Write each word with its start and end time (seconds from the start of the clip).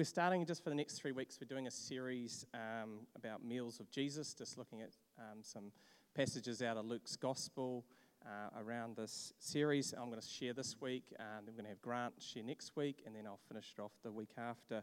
we're 0.00 0.04
starting 0.04 0.46
just 0.46 0.64
for 0.64 0.70
the 0.70 0.74
next 0.74 0.94
three 0.94 1.12
weeks. 1.12 1.38
We're 1.38 1.46
doing 1.46 1.66
a 1.66 1.70
series 1.70 2.46
um, 2.54 3.00
about 3.14 3.44
meals 3.44 3.80
of 3.80 3.90
Jesus, 3.90 4.32
just 4.32 4.56
looking 4.56 4.80
at 4.80 4.96
um, 5.18 5.40
some 5.42 5.72
passages 6.14 6.62
out 6.62 6.78
of 6.78 6.86
Luke's 6.86 7.16
Gospel 7.16 7.84
uh, 8.24 8.62
around 8.62 8.96
this 8.96 9.34
series. 9.40 9.92
I'm 9.92 10.08
going 10.08 10.18
to 10.18 10.26
share 10.26 10.54
this 10.54 10.80
week, 10.80 11.04
and 11.18 11.46
I'm 11.46 11.52
going 11.52 11.64
to 11.64 11.68
have 11.68 11.82
Grant 11.82 12.14
share 12.18 12.42
next 12.42 12.76
week, 12.76 13.02
and 13.04 13.14
then 13.14 13.26
I'll 13.26 13.40
finish 13.46 13.74
it 13.76 13.82
off 13.82 13.92
the 14.02 14.10
week 14.10 14.30
after. 14.38 14.82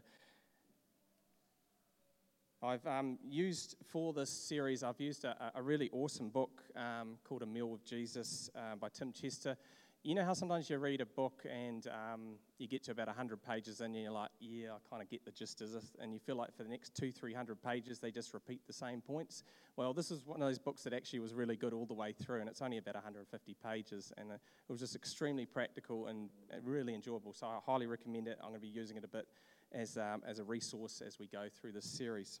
I've 2.62 2.86
um, 2.86 3.18
used 3.28 3.74
for 3.82 4.12
this 4.12 4.30
series, 4.30 4.84
I've 4.84 5.00
used 5.00 5.24
a, 5.24 5.50
a 5.56 5.60
really 5.60 5.90
awesome 5.92 6.28
book 6.28 6.62
um, 6.76 7.16
called 7.24 7.42
A 7.42 7.46
Meal 7.46 7.70
with 7.70 7.84
Jesus 7.84 8.50
uh, 8.54 8.76
by 8.76 8.88
Tim 8.88 9.12
Chester. 9.12 9.56
You 10.04 10.14
know 10.14 10.24
how 10.24 10.32
sometimes 10.32 10.70
you 10.70 10.78
read 10.78 11.00
a 11.00 11.06
book 11.06 11.44
and 11.50 11.84
um, 11.88 12.36
you 12.58 12.68
get 12.68 12.84
to 12.84 12.92
about 12.92 13.08
100 13.08 13.42
pages 13.42 13.80
and 13.80 13.96
you're 13.96 14.12
like, 14.12 14.30
yeah, 14.38 14.68
I 14.70 14.88
kind 14.88 15.02
of 15.02 15.10
get 15.10 15.24
the 15.24 15.32
gist 15.32 15.60
of 15.60 15.72
this. 15.72 15.96
And 16.00 16.14
you 16.14 16.20
feel 16.20 16.36
like 16.36 16.56
for 16.56 16.62
the 16.62 16.68
next 16.68 16.94
two, 16.94 17.10
300 17.10 17.60
pages, 17.60 17.98
they 17.98 18.12
just 18.12 18.32
repeat 18.32 18.60
the 18.68 18.72
same 18.72 19.00
points. 19.00 19.42
Well, 19.76 19.92
this 19.92 20.12
is 20.12 20.24
one 20.24 20.40
of 20.40 20.46
those 20.46 20.60
books 20.60 20.84
that 20.84 20.92
actually 20.92 21.18
was 21.18 21.34
really 21.34 21.56
good 21.56 21.72
all 21.72 21.84
the 21.84 21.94
way 21.94 22.12
through, 22.12 22.40
and 22.40 22.48
it's 22.48 22.62
only 22.62 22.78
about 22.78 22.94
150 22.94 23.56
pages. 23.62 24.12
And 24.16 24.30
uh, 24.30 24.34
it 24.34 24.72
was 24.72 24.80
just 24.80 24.94
extremely 24.94 25.46
practical 25.46 26.06
and 26.06 26.30
really 26.62 26.94
enjoyable. 26.94 27.32
So 27.32 27.48
I 27.48 27.58
highly 27.66 27.86
recommend 27.86 28.28
it. 28.28 28.38
I'm 28.40 28.50
going 28.50 28.60
to 28.60 28.66
be 28.66 28.72
using 28.72 28.96
it 28.96 29.04
a 29.04 29.08
bit 29.08 29.26
as, 29.72 29.98
um, 29.98 30.22
as 30.24 30.38
a 30.38 30.44
resource 30.44 31.02
as 31.04 31.18
we 31.18 31.26
go 31.26 31.48
through 31.60 31.72
this 31.72 31.84
series. 31.84 32.40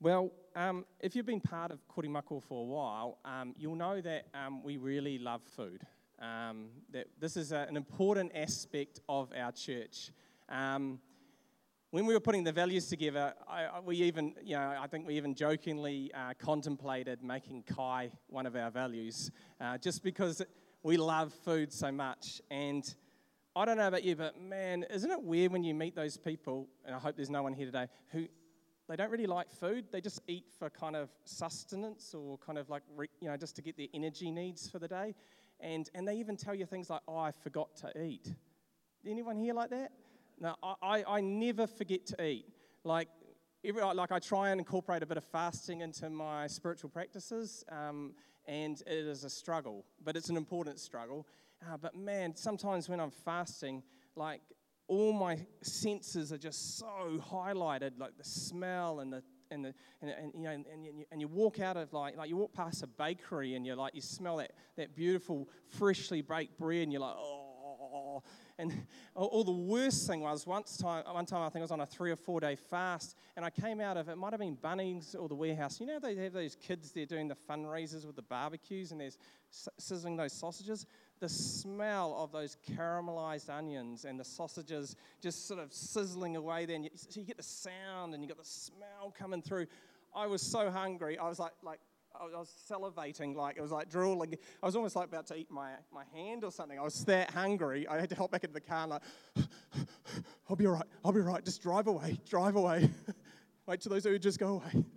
Well, 0.00 0.32
um, 0.56 0.84
if 1.00 1.14
you've 1.14 1.26
been 1.26 1.40
part 1.40 1.70
of 1.70 1.78
Korimako 1.88 2.42
for 2.42 2.60
a 2.60 2.66
while, 2.66 3.18
um, 3.24 3.54
you'll 3.56 3.76
know 3.76 4.00
that 4.00 4.26
um, 4.34 4.62
we 4.62 4.76
really 4.76 5.18
love 5.18 5.42
food. 5.56 5.82
Um, 6.20 6.68
that 6.92 7.06
this 7.20 7.36
is 7.36 7.52
a, 7.52 7.66
an 7.68 7.76
important 7.76 8.32
aspect 8.34 9.00
of 9.08 9.32
our 9.36 9.52
church. 9.52 10.10
Um, 10.48 11.00
when 11.90 12.06
we 12.06 12.14
were 12.14 12.20
putting 12.20 12.42
the 12.42 12.52
values 12.52 12.88
together, 12.88 13.34
I, 13.48 13.64
I, 13.64 13.80
we 13.80 13.96
even, 13.98 14.34
you 14.42 14.56
know, 14.56 14.76
I 14.80 14.86
think 14.88 15.06
we 15.06 15.16
even 15.16 15.34
jokingly 15.34 16.10
uh, 16.12 16.34
contemplated 16.38 17.22
making 17.22 17.62
kai 17.62 18.10
one 18.28 18.46
of 18.46 18.56
our 18.56 18.70
values, 18.70 19.30
uh, 19.60 19.78
just 19.78 20.02
because 20.02 20.42
we 20.82 20.96
love 20.96 21.32
food 21.44 21.72
so 21.72 21.92
much. 21.92 22.42
And 22.50 22.84
I 23.54 23.64
don't 23.64 23.76
know 23.76 23.88
about 23.88 24.02
you, 24.02 24.16
but 24.16 24.40
man, 24.40 24.84
isn't 24.90 25.10
it 25.10 25.22
weird 25.22 25.52
when 25.52 25.62
you 25.62 25.72
meet 25.72 25.94
those 25.94 26.16
people, 26.16 26.68
and 26.84 26.94
I 26.94 26.98
hope 26.98 27.14
there's 27.16 27.30
no 27.30 27.44
one 27.44 27.52
here 27.52 27.66
today, 27.66 27.86
who 28.10 28.26
they 28.88 28.96
don't 28.96 29.10
really 29.10 29.26
like 29.26 29.50
food. 29.50 29.86
They 29.90 30.00
just 30.00 30.20
eat 30.28 30.44
for 30.58 30.68
kind 30.70 30.96
of 30.96 31.10
sustenance 31.24 32.14
or 32.14 32.38
kind 32.38 32.58
of 32.58 32.68
like, 32.68 32.82
you 33.20 33.28
know, 33.28 33.36
just 33.36 33.56
to 33.56 33.62
get 33.62 33.76
their 33.76 33.88
energy 33.94 34.30
needs 34.30 34.68
for 34.68 34.78
the 34.78 34.88
day. 34.88 35.14
And, 35.60 35.88
and 35.94 36.06
they 36.06 36.16
even 36.16 36.36
tell 36.36 36.54
you 36.54 36.66
things 36.66 36.90
like, 36.90 37.00
oh, 37.08 37.16
I 37.16 37.30
forgot 37.30 37.74
to 37.76 38.02
eat. 38.02 38.34
Anyone 39.06 39.36
here 39.36 39.54
like 39.54 39.70
that? 39.70 39.92
No, 40.38 40.54
I, 40.82 41.04
I 41.06 41.20
never 41.20 41.66
forget 41.66 42.06
to 42.06 42.24
eat. 42.24 42.46
Like, 42.82 43.08
every, 43.64 43.82
like 43.82 44.12
I 44.12 44.18
try 44.18 44.50
and 44.50 44.58
incorporate 44.58 45.02
a 45.02 45.06
bit 45.06 45.16
of 45.16 45.24
fasting 45.24 45.80
into 45.80 46.10
my 46.10 46.46
spiritual 46.46 46.90
practices, 46.90 47.64
um, 47.70 48.14
and 48.46 48.80
it 48.86 49.06
is 49.06 49.24
a 49.24 49.30
struggle, 49.30 49.84
but 50.04 50.16
it's 50.16 50.28
an 50.28 50.36
important 50.36 50.78
struggle. 50.78 51.26
Uh, 51.62 51.76
but 51.76 51.94
man, 51.94 52.34
sometimes 52.36 52.88
when 52.88 53.00
I'm 53.00 53.10
fasting, 53.10 53.82
like 54.16 54.42
all 54.86 55.12
my 55.12 55.38
senses 55.62 56.32
are 56.32 56.38
just 56.38 56.78
so 56.78 57.20
highlighted, 57.30 57.92
like 57.98 58.16
the 58.18 58.24
smell 58.24 59.00
and 59.00 59.12
the 59.12 59.22
and, 59.50 59.64
the, 59.64 59.74
and, 60.02 60.10
and, 60.10 60.32
you 60.34 60.42
know, 60.42 60.50
and, 60.50 60.64
and, 60.72 60.84
you, 60.84 61.04
and 61.12 61.20
you 61.20 61.28
walk 61.28 61.60
out 61.60 61.76
of 61.76 61.92
like, 61.92 62.16
like 62.16 62.28
you 62.28 62.36
walk 62.36 62.52
past 62.52 62.82
a 62.82 62.86
bakery 62.86 63.54
and 63.54 63.64
you're 63.64 63.76
like, 63.76 63.94
you 63.94 64.00
smell 64.00 64.38
that, 64.38 64.52
that 64.76 64.96
beautiful 64.96 65.48
freshly 65.68 66.22
baked 66.22 66.58
bread 66.58 66.82
and 66.82 66.92
you're 66.92 67.00
like, 67.00 67.14
oh. 67.16 68.22
And 68.58 68.86
all 69.14 69.44
the 69.44 69.52
worst 69.52 70.06
thing 70.06 70.20
was 70.20 70.46
once 70.46 70.76
time, 70.76 71.04
one 71.04 71.26
time 71.26 71.42
I 71.42 71.50
think 71.50 71.60
I 71.60 71.62
was 71.62 71.70
on 71.72 71.80
a 71.80 71.86
three 71.86 72.10
or 72.10 72.16
four 72.16 72.40
day 72.40 72.56
fast 72.56 73.16
and 73.36 73.44
I 73.44 73.50
came 73.50 73.80
out 73.80 73.96
of 73.96 74.08
it, 74.08 74.16
might 74.16 74.32
have 74.32 74.40
been 74.40 74.56
Bunnings 74.56 75.14
or 75.18 75.28
the 75.28 75.34
warehouse. 75.34 75.80
You 75.80 75.86
know, 75.86 75.98
they 75.98 76.14
have 76.16 76.32
those 76.32 76.56
kids 76.56 76.92
there 76.92 77.06
doing 77.06 77.28
the 77.28 77.36
fundraisers 77.36 78.06
with 78.06 78.16
the 78.16 78.22
barbecues 78.22 78.92
and 78.92 79.00
there's 79.00 79.18
sizzling 79.78 80.16
those 80.16 80.32
sausages 80.32 80.86
the 81.24 81.28
smell 81.30 82.14
of 82.18 82.32
those 82.32 82.58
caramelized 82.70 83.48
onions 83.48 84.04
and 84.04 84.20
the 84.20 84.24
sausages 84.24 84.94
just 85.22 85.48
sort 85.48 85.58
of 85.58 85.72
sizzling 85.72 86.36
away 86.36 86.66
then 86.66 86.82
you, 86.82 86.90
so 86.94 87.18
you 87.18 87.24
get 87.24 87.38
the 87.38 87.42
sound 87.42 88.12
and 88.12 88.22
you 88.22 88.28
got 88.28 88.36
the 88.36 88.44
smell 88.44 89.10
coming 89.18 89.40
through. 89.40 89.66
I 90.14 90.26
was 90.26 90.42
so 90.42 90.70
hungry. 90.70 91.16
I 91.16 91.26
was 91.26 91.38
like, 91.38 91.52
like 91.62 91.80
I 92.14 92.24
was 92.38 92.52
salivating, 92.70 93.34
like 93.34 93.56
it 93.56 93.62
was 93.62 93.70
like 93.70 93.88
drooling. 93.88 94.36
I 94.62 94.66
was 94.66 94.76
almost 94.76 94.96
like 94.96 95.08
about 95.08 95.26
to 95.28 95.34
eat 95.34 95.50
my, 95.50 95.70
my 95.90 96.04
hand 96.12 96.44
or 96.44 96.52
something. 96.52 96.78
I 96.78 96.82
was 96.82 97.06
that 97.06 97.30
hungry. 97.30 97.88
I 97.88 97.98
had 97.98 98.10
to 98.10 98.14
help 98.14 98.30
back 98.30 98.44
into 98.44 98.52
the 98.52 98.60
car 98.60 98.82
and 98.82 98.90
like, 98.90 99.02
I'll 100.50 100.56
be 100.56 100.66
all 100.66 100.74
right, 100.74 100.86
I'll 101.06 101.12
be 101.12 101.20
all 101.20 101.26
right. 101.26 101.42
Just 101.42 101.62
drive 101.62 101.86
away, 101.86 102.18
drive 102.28 102.56
away. 102.56 102.90
Wait 103.66 103.80
till 103.80 103.92
those 103.92 104.04
urges 104.04 104.36
go 104.36 104.62
away. 104.62 104.84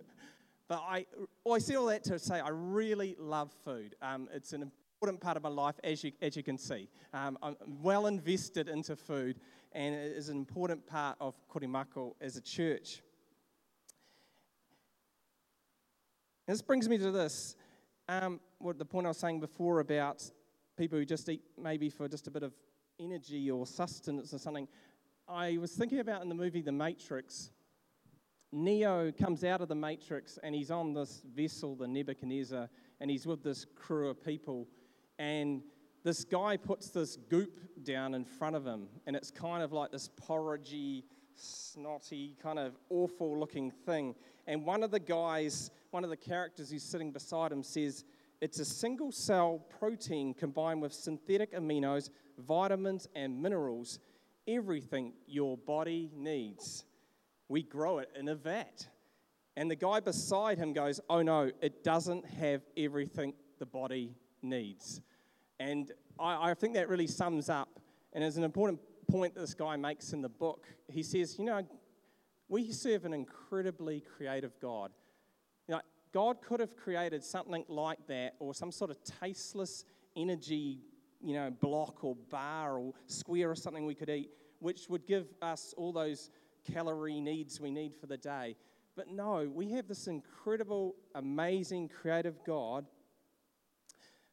But 0.68 0.82
I, 0.86 1.06
well, 1.46 1.54
I 1.54 1.60
say 1.60 1.76
all 1.76 1.86
that 1.86 2.04
to 2.04 2.18
say 2.18 2.40
I 2.40 2.50
really 2.50 3.16
love 3.18 3.50
food. 3.64 3.94
Um, 4.02 4.28
it's 4.34 4.52
an 4.52 4.70
important 4.98 5.20
part 5.20 5.36
of 5.36 5.44
my 5.44 5.48
life, 5.48 5.76
as 5.84 6.02
you, 6.02 6.10
as 6.20 6.36
you 6.36 6.42
can 6.42 6.58
see. 6.58 6.88
Um, 7.14 7.38
I'm 7.40 7.54
well 7.80 8.08
invested 8.08 8.68
into 8.68 8.96
food, 8.96 9.38
and 9.70 9.94
it 9.94 10.16
is 10.16 10.28
an 10.28 10.36
important 10.36 10.84
part 10.88 11.16
of 11.20 11.36
Korimako 11.48 12.14
as 12.20 12.36
a 12.36 12.40
church. 12.40 13.00
This 16.48 16.62
brings 16.62 16.88
me 16.88 16.98
to 16.98 17.12
this. 17.12 17.54
Um, 18.08 18.40
what 18.58 18.76
the 18.76 18.84
point 18.84 19.06
I 19.06 19.10
was 19.10 19.18
saying 19.18 19.38
before 19.38 19.78
about 19.78 20.28
people 20.76 20.98
who 20.98 21.04
just 21.04 21.28
eat 21.28 21.42
maybe 21.56 21.90
for 21.90 22.08
just 22.08 22.26
a 22.26 22.32
bit 22.32 22.42
of 22.42 22.52
energy 22.98 23.52
or 23.52 23.68
sustenance 23.68 24.34
or 24.34 24.38
something. 24.38 24.66
I 25.28 25.58
was 25.58 25.74
thinking 25.74 26.00
about 26.00 26.22
in 26.22 26.28
the 26.28 26.34
movie 26.34 26.60
The 26.60 26.72
Matrix. 26.72 27.52
Neo 28.50 29.12
comes 29.12 29.44
out 29.44 29.60
of 29.60 29.68
the 29.68 29.76
Matrix 29.76 30.40
and 30.42 30.56
he's 30.56 30.72
on 30.72 30.92
this 30.92 31.22
vessel, 31.36 31.76
the 31.76 31.86
Nebuchadnezzar, 31.86 32.68
and 32.98 33.10
he's 33.10 33.26
with 33.26 33.44
this 33.44 33.64
crew 33.76 34.08
of 34.08 34.24
people 34.24 34.66
and 35.18 35.62
this 36.04 36.24
guy 36.24 36.56
puts 36.56 36.90
this 36.90 37.16
goop 37.28 37.58
down 37.82 38.14
in 38.14 38.24
front 38.24 38.56
of 38.56 38.64
him, 38.64 38.88
and 39.06 39.16
it's 39.16 39.30
kind 39.30 39.62
of 39.62 39.72
like 39.72 39.90
this 39.90 40.08
porridgey, 40.08 41.04
snotty, 41.34 42.36
kind 42.42 42.58
of 42.58 42.76
awful 42.90 43.38
looking 43.38 43.70
thing. 43.70 44.14
And 44.46 44.64
one 44.64 44.82
of 44.82 44.90
the 44.90 45.00
guys, 45.00 45.70
one 45.90 46.04
of 46.04 46.10
the 46.10 46.16
characters 46.16 46.70
who's 46.70 46.82
sitting 46.82 47.12
beside 47.12 47.52
him 47.52 47.62
says, 47.62 48.04
It's 48.40 48.58
a 48.60 48.64
single 48.64 49.12
cell 49.12 49.64
protein 49.78 50.34
combined 50.34 50.80
with 50.80 50.92
synthetic 50.92 51.52
aminos, 51.52 52.10
vitamins, 52.38 53.08
and 53.14 53.42
minerals, 53.42 53.98
everything 54.46 55.12
your 55.26 55.56
body 55.56 56.10
needs. 56.14 56.84
We 57.48 57.62
grow 57.62 57.98
it 57.98 58.10
in 58.18 58.28
a 58.28 58.34
vat. 58.34 58.88
And 59.56 59.70
the 59.70 59.76
guy 59.76 60.00
beside 60.00 60.58
him 60.58 60.72
goes, 60.72 61.00
Oh 61.10 61.22
no, 61.22 61.50
it 61.60 61.82
doesn't 61.82 62.24
have 62.24 62.62
everything 62.76 63.34
the 63.58 63.66
body 63.66 64.14
needs. 64.42 65.00
And 65.60 65.92
I, 66.18 66.50
I 66.50 66.54
think 66.54 66.74
that 66.74 66.88
really 66.88 67.06
sums 67.06 67.48
up, 67.48 67.68
and 68.12 68.22
is 68.22 68.36
an 68.36 68.44
important 68.44 68.80
point 69.10 69.34
that 69.34 69.40
this 69.40 69.54
guy 69.54 69.76
makes 69.76 70.12
in 70.12 70.22
the 70.22 70.28
book. 70.28 70.66
He 70.88 71.02
says, 71.02 71.38
You 71.38 71.44
know, 71.44 71.62
we 72.48 72.70
serve 72.70 73.04
an 73.04 73.12
incredibly 73.12 74.00
creative 74.16 74.52
God. 74.60 74.90
You 75.66 75.76
know, 75.76 75.80
God 76.12 76.40
could 76.42 76.60
have 76.60 76.76
created 76.76 77.24
something 77.24 77.64
like 77.68 78.06
that, 78.06 78.34
or 78.38 78.54
some 78.54 78.72
sort 78.72 78.90
of 78.90 78.98
tasteless 79.20 79.84
energy, 80.16 80.80
you 81.22 81.34
know, 81.34 81.50
block 81.50 82.04
or 82.04 82.16
bar 82.30 82.78
or 82.78 82.92
square 83.06 83.50
or 83.50 83.56
something 83.56 83.84
we 83.84 83.94
could 83.94 84.10
eat, 84.10 84.30
which 84.60 84.88
would 84.88 85.06
give 85.06 85.26
us 85.42 85.74
all 85.76 85.92
those 85.92 86.30
calorie 86.72 87.20
needs 87.20 87.60
we 87.60 87.70
need 87.70 87.94
for 87.94 88.06
the 88.06 88.16
day. 88.16 88.56
But 88.96 89.08
no, 89.08 89.48
we 89.52 89.70
have 89.72 89.86
this 89.86 90.08
incredible, 90.08 90.96
amazing, 91.14 91.88
creative 91.88 92.42
God 92.44 92.86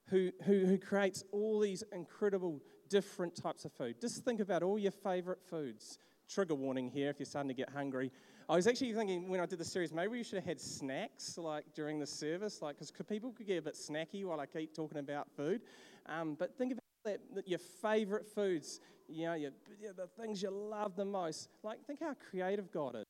who, 0.10 0.32
who, 0.44 0.66
who 0.66 0.78
creates 0.78 1.24
all 1.32 1.60
these 1.60 1.84
incredible 1.92 2.62
different 2.90 3.36
types 3.36 3.66
of 3.66 3.72
food. 3.74 3.96
Just 4.00 4.24
think 4.24 4.40
about 4.40 4.64
all 4.64 4.78
your 4.78 4.92
favorite 4.92 5.42
foods. 5.50 5.98
Trigger 6.28 6.56
warning 6.56 6.90
here 6.90 7.10
if 7.10 7.20
you're 7.20 7.26
starting 7.26 7.50
to 7.50 7.56
get 7.56 7.70
hungry. 7.70 8.12
I 8.50 8.56
was 8.56 8.68
actually 8.68 8.94
thinking 8.94 9.28
when 9.28 9.40
I 9.40 9.46
did 9.46 9.60
the 9.60 9.66
series, 9.66 9.94
maybe 9.94 10.10
we 10.10 10.24
should 10.24 10.36
have 10.36 10.46
had 10.46 10.60
snacks 10.60 11.38
like 11.38 11.66
during 11.74 12.00
the 12.00 12.08
service, 12.08 12.62
like 12.62 12.76
because 12.76 12.92
people 13.08 13.32
could 13.32 13.48
get 13.48 13.58
a 13.58 13.62
bit 13.62 13.76
snacky 13.76 14.24
while 14.24 14.40
I 14.40 14.46
keep 14.46 14.74
talking 14.74 15.00
about 15.00 15.28
food. 15.36 15.62
Um, 16.08 16.36
but 16.38 16.56
think 16.58 16.74
about 16.74 16.84
that, 17.06 17.20
that, 17.36 17.48
your 17.48 17.60
favorite 17.60 18.26
foods, 18.28 18.80
you 19.08 19.26
know, 19.26 19.34
your, 19.34 19.52
the 19.96 20.08
things 20.20 20.42
you 20.42 20.50
love 20.50 20.96
the 20.96 21.06
most. 21.06 21.50
Like 21.64 21.86
think 21.86 22.00
how 22.02 22.16
creative 22.30 22.72
God 22.72 22.96
is. 22.96 23.04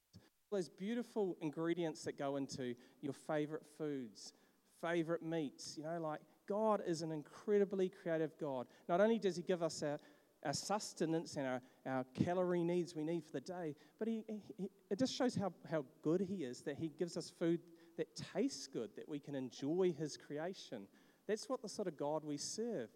Those 0.51 0.69
beautiful 0.69 1.35
ingredients 1.41 2.03
that 2.03 2.17
go 2.17 2.37
into 2.37 2.75
your 3.01 3.13
favorite 3.13 3.63
foods, 3.77 4.33
favorite 4.81 5.23
meats. 5.23 5.75
You 5.77 5.83
know, 5.83 5.99
like 6.01 6.21
God 6.47 6.81
is 6.85 7.01
an 7.01 7.11
incredibly 7.11 7.89
creative 7.89 8.37
God. 8.39 8.67
Not 8.87 9.01
only 9.01 9.19
does 9.19 9.35
He 9.35 9.41
give 9.41 9.63
us 9.63 9.83
our, 9.83 9.99
our 10.45 10.53
sustenance 10.53 11.35
and 11.35 11.47
our, 11.47 11.61
our 11.85 12.05
calorie 12.13 12.63
needs 12.63 12.95
we 12.95 13.03
need 13.03 13.25
for 13.25 13.33
the 13.33 13.41
day, 13.41 13.75
but 13.99 14.07
he, 14.07 14.23
he, 14.57 14.69
it 14.89 14.99
just 14.99 15.15
shows 15.15 15.35
how, 15.35 15.53
how 15.69 15.85
good 16.01 16.21
He 16.21 16.43
is 16.43 16.61
that 16.61 16.77
He 16.77 16.91
gives 16.97 17.17
us 17.17 17.31
food 17.39 17.59
that 17.97 18.07
tastes 18.33 18.67
good, 18.67 18.89
that 18.95 19.07
we 19.07 19.19
can 19.19 19.35
enjoy 19.35 19.93
His 19.97 20.17
creation. 20.17 20.87
That's 21.27 21.49
what 21.49 21.61
the 21.61 21.69
sort 21.69 21.87
of 21.87 21.97
God 21.97 22.23
we 22.23 22.37
serve. 22.37 22.89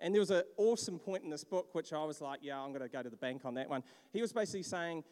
And 0.00 0.14
there 0.14 0.20
was 0.20 0.30
an 0.30 0.42
awesome 0.56 0.98
point 0.98 1.24
in 1.24 1.30
this 1.30 1.44
book, 1.44 1.74
which 1.74 1.92
I 1.92 2.04
was 2.04 2.20
like, 2.20 2.40
yeah, 2.42 2.60
I'm 2.60 2.70
going 2.70 2.82
to 2.82 2.88
go 2.88 3.02
to 3.02 3.08
the 3.08 3.16
bank 3.16 3.42
on 3.44 3.54
that 3.54 3.68
one. 3.68 3.82
He 4.12 4.20
was 4.20 4.32
basically 4.32 4.62
saying, 4.62 5.04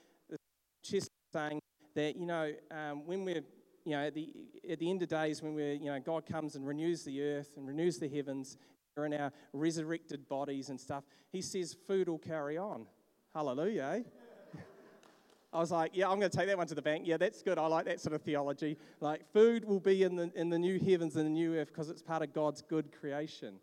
Chester 0.83 1.11
saying 1.33 1.61
that, 1.95 2.17
you 2.17 2.27
know, 2.27 2.53
um, 2.71 3.07
when 3.07 3.25
we're, 3.25 3.43
you 3.85 3.93
know, 3.93 4.07
at 4.07 4.15
the, 4.15 4.31
at 4.69 4.79
the 4.79 4.91
end 4.91 5.03
of 5.03 5.09
days, 5.09 5.43
when 5.43 5.55
we're, 5.55 5.75
you 5.75 5.87
know, 5.87 6.01
God 6.01 6.25
comes 6.27 6.57
and 6.57 6.67
renews 6.67 7.05
the 7.05 7.23
earth 7.23 7.51
and 7.57 7.67
renews 7.67 7.99
the 7.99 8.09
heavens, 8.09 8.57
we're 8.97 9.07
in 9.07 9.15
our 9.15 9.33
resurrected 9.53 10.29
bodies 10.29 10.71
and 10.71 10.81
stuff, 10.81 11.05
he 11.31 11.43
says 11.43 11.77
food 11.87 12.09
will 12.09 12.19
carry 12.19 12.57
on. 12.57 12.87
Hallelujah, 13.35 13.97
eh? 13.97 14.59
I 15.53 15.59
was 15.59 15.71
like, 15.71 15.91
yeah, 15.95 16.09
I'm 16.09 16.19
going 16.19 16.31
to 16.31 16.37
take 16.37 16.47
that 16.47 16.57
one 16.57 16.67
to 16.69 16.75
the 16.75 16.83
bank. 16.83 17.05
Yeah, 17.07 17.17
that's 17.17 17.43
good. 17.43 17.59
I 17.59 17.67
like 17.67 17.85
that 17.87 18.01
sort 18.01 18.15
of 18.15 18.23
theology. 18.23 18.79
Like, 19.01 19.31
food 19.33 19.65
will 19.65 19.81
be 19.81 20.03
in 20.03 20.17
the, 20.17 20.31
in 20.35 20.49
the 20.49 20.59
new 20.59 20.79
heavens 20.79 21.17
and 21.17 21.27
the 21.27 21.31
new 21.31 21.57
earth 21.57 21.69
because 21.69 21.91
it's 21.91 22.03
part 22.03 22.23
of 22.23 22.33
God's 22.33 22.63
good 22.63 22.91
creation, 22.99 23.57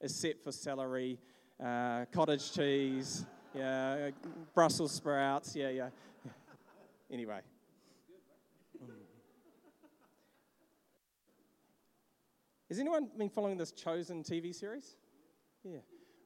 except 0.00 0.42
for 0.42 0.52
celery, 0.52 1.18
uh, 1.62 2.06
cottage 2.10 2.52
cheese, 2.52 3.24
yeah, 3.54 4.10
Brussels 4.54 4.92
sprouts. 4.92 5.54
Yeah, 5.54 5.68
yeah. 5.68 5.88
Anyway. 7.10 7.40
Has 12.72 12.78
anyone 12.78 13.10
been 13.18 13.28
following 13.28 13.58
this 13.58 13.70
Chosen 13.70 14.22
TV 14.22 14.54
series? 14.54 14.96
Yeah. 15.62 15.80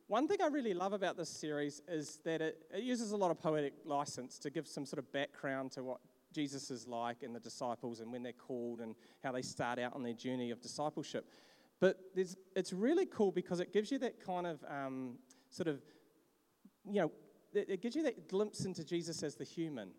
One 0.06 0.28
thing 0.28 0.38
I 0.40 0.46
really 0.46 0.74
love 0.74 0.92
about 0.92 1.16
this 1.16 1.28
series 1.28 1.82
is 1.88 2.20
that 2.24 2.40
it, 2.40 2.62
it, 2.72 2.84
uses 2.84 3.10
a 3.10 3.16
lot 3.16 3.32
of 3.32 3.40
poetic 3.40 3.72
license 3.84 4.38
to 4.38 4.50
give 4.50 4.68
some 4.68 4.86
sort 4.86 5.00
of 5.00 5.12
background 5.12 5.72
to 5.72 5.82
what 5.82 5.98
Jesus 6.32 6.70
is 6.70 6.86
like 6.86 7.24
and 7.24 7.34
the 7.34 7.40
disciples 7.40 7.98
and 7.98 8.12
when 8.12 8.22
they're 8.22 8.32
called 8.32 8.80
and 8.80 8.94
how 9.24 9.32
they 9.32 9.42
start 9.42 9.80
out 9.80 9.92
on 9.96 10.04
their 10.04 10.12
journey 10.12 10.52
of 10.52 10.60
discipleship. 10.60 11.28
But 11.80 11.98
it's 12.14 12.72
really 12.72 13.06
cool 13.06 13.32
because 13.32 13.58
it 13.58 13.72
gives 13.72 13.90
you 13.90 13.98
that 13.98 14.24
kind 14.24 14.46
of 14.46 14.64
um, 14.70 15.16
sort 15.50 15.66
of, 15.66 15.82
you 16.88 17.00
know, 17.00 17.12
it, 17.54 17.70
it 17.70 17.82
gives 17.82 17.96
you 17.96 18.04
that 18.04 18.28
glimpse 18.28 18.66
into 18.66 18.84
Jesus 18.84 19.24
as 19.24 19.34
the 19.34 19.42
human. 19.42 19.90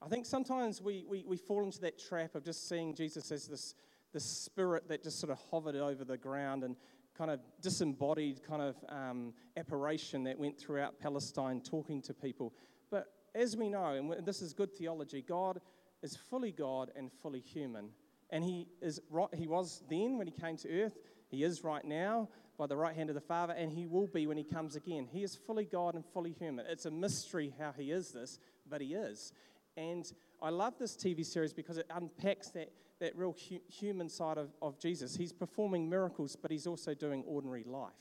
I 0.00 0.08
think 0.08 0.24
sometimes 0.24 0.80
we, 0.80 1.04
we, 1.08 1.24
we 1.26 1.36
fall 1.36 1.64
into 1.64 1.80
that 1.80 1.98
trap 1.98 2.36
of 2.36 2.44
just 2.44 2.68
seeing 2.68 2.94
Jesus 2.94 3.32
as 3.32 3.48
this, 3.48 3.74
this 4.12 4.24
spirit 4.24 4.88
that 4.88 5.02
just 5.02 5.20
sort 5.20 5.30
of 5.30 5.38
hovered 5.50 5.76
over 5.76 6.04
the 6.04 6.16
ground 6.16 6.64
and 6.64 6.76
kind 7.16 7.30
of 7.30 7.40
disembodied 7.60 8.42
kind 8.42 8.62
of 8.62 8.76
um, 8.88 9.32
apparition 9.56 10.24
that 10.24 10.38
went 10.38 10.58
throughout 10.58 10.98
Palestine 10.98 11.60
talking 11.60 12.00
to 12.02 12.14
people. 12.14 12.52
But 12.90 13.06
as 13.34 13.56
we 13.56 13.68
know, 13.68 13.92
and 13.92 14.26
this 14.26 14.42
is 14.42 14.52
good 14.52 14.72
theology, 14.72 15.22
God 15.22 15.60
is 16.02 16.16
fully 16.16 16.52
God 16.52 16.90
and 16.96 17.10
fully 17.22 17.40
human. 17.40 17.90
And 18.30 18.44
he, 18.44 18.68
is 18.80 19.00
he 19.34 19.46
was 19.46 19.82
then 19.90 20.16
when 20.16 20.26
he 20.26 20.32
came 20.32 20.56
to 20.58 20.82
earth, 20.82 20.98
he 21.28 21.44
is 21.44 21.62
right 21.62 21.84
now 21.84 22.28
by 22.56 22.66
the 22.66 22.76
right 22.76 22.94
hand 22.94 23.10
of 23.10 23.14
the 23.14 23.20
Father, 23.20 23.54
and 23.54 23.72
he 23.72 23.86
will 23.86 24.06
be 24.06 24.26
when 24.26 24.36
he 24.36 24.44
comes 24.44 24.76
again. 24.76 25.08
He 25.10 25.22
is 25.22 25.34
fully 25.34 25.64
God 25.64 25.94
and 25.94 26.04
fully 26.04 26.32
human. 26.32 26.66
It's 26.68 26.86
a 26.86 26.90
mystery 26.90 27.54
how 27.58 27.72
he 27.76 27.90
is 27.90 28.12
this, 28.12 28.38
but 28.68 28.80
he 28.80 28.94
is. 28.94 29.32
And 29.76 30.10
I 30.42 30.50
love 30.50 30.74
this 30.78 30.96
TV 30.96 31.24
series 31.24 31.52
because 31.52 31.78
it 31.78 31.86
unpacks 31.94 32.48
that 32.50 32.70
that 33.00 33.16
real 33.16 33.34
hu- 33.48 33.60
human 33.68 34.08
side 34.08 34.38
of, 34.38 34.50
of 34.62 34.78
Jesus. 34.78 35.16
He's 35.16 35.32
performing 35.32 35.88
miracles, 35.88 36.36
but 36.40 36.50
he's 36.50 36.66
also 36.66 36.94
doing 36.94 37.24
ordinary 37.26 37.64
life. 37.64 37.92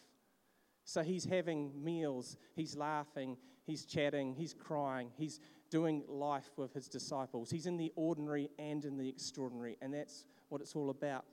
So 0.84 1.01
he's 1.04 1.25
having 1.25 1.72
meals, 1.84 2.38
he's 2.56 2.75
laughing, 2.75 3.38
he's 3.66 3.86
chatting, 3.86 4.34
he's 4.34 4.54
crying, 4.54 5.12
he's 5.18 5.40
doing 5.69 6.04
life 6.07 6.50
with 6.57 6.74
his 6.74 6.88
disciples. 6.88 7.51
He's 7.51 7.68
in 7.68 7.78
the 7.78 7.92
ordinary 7.96 8.50
and 8.57 8.84
in 8.86 8.98
the 8.98 9.07
extraordinary, 9.07 9.78
and 9.81 9.94
that's 9.94 10.25
what 10.50 10.62
it's 10.62 10.75
all 10.75 10.90
about. 10.90 11.25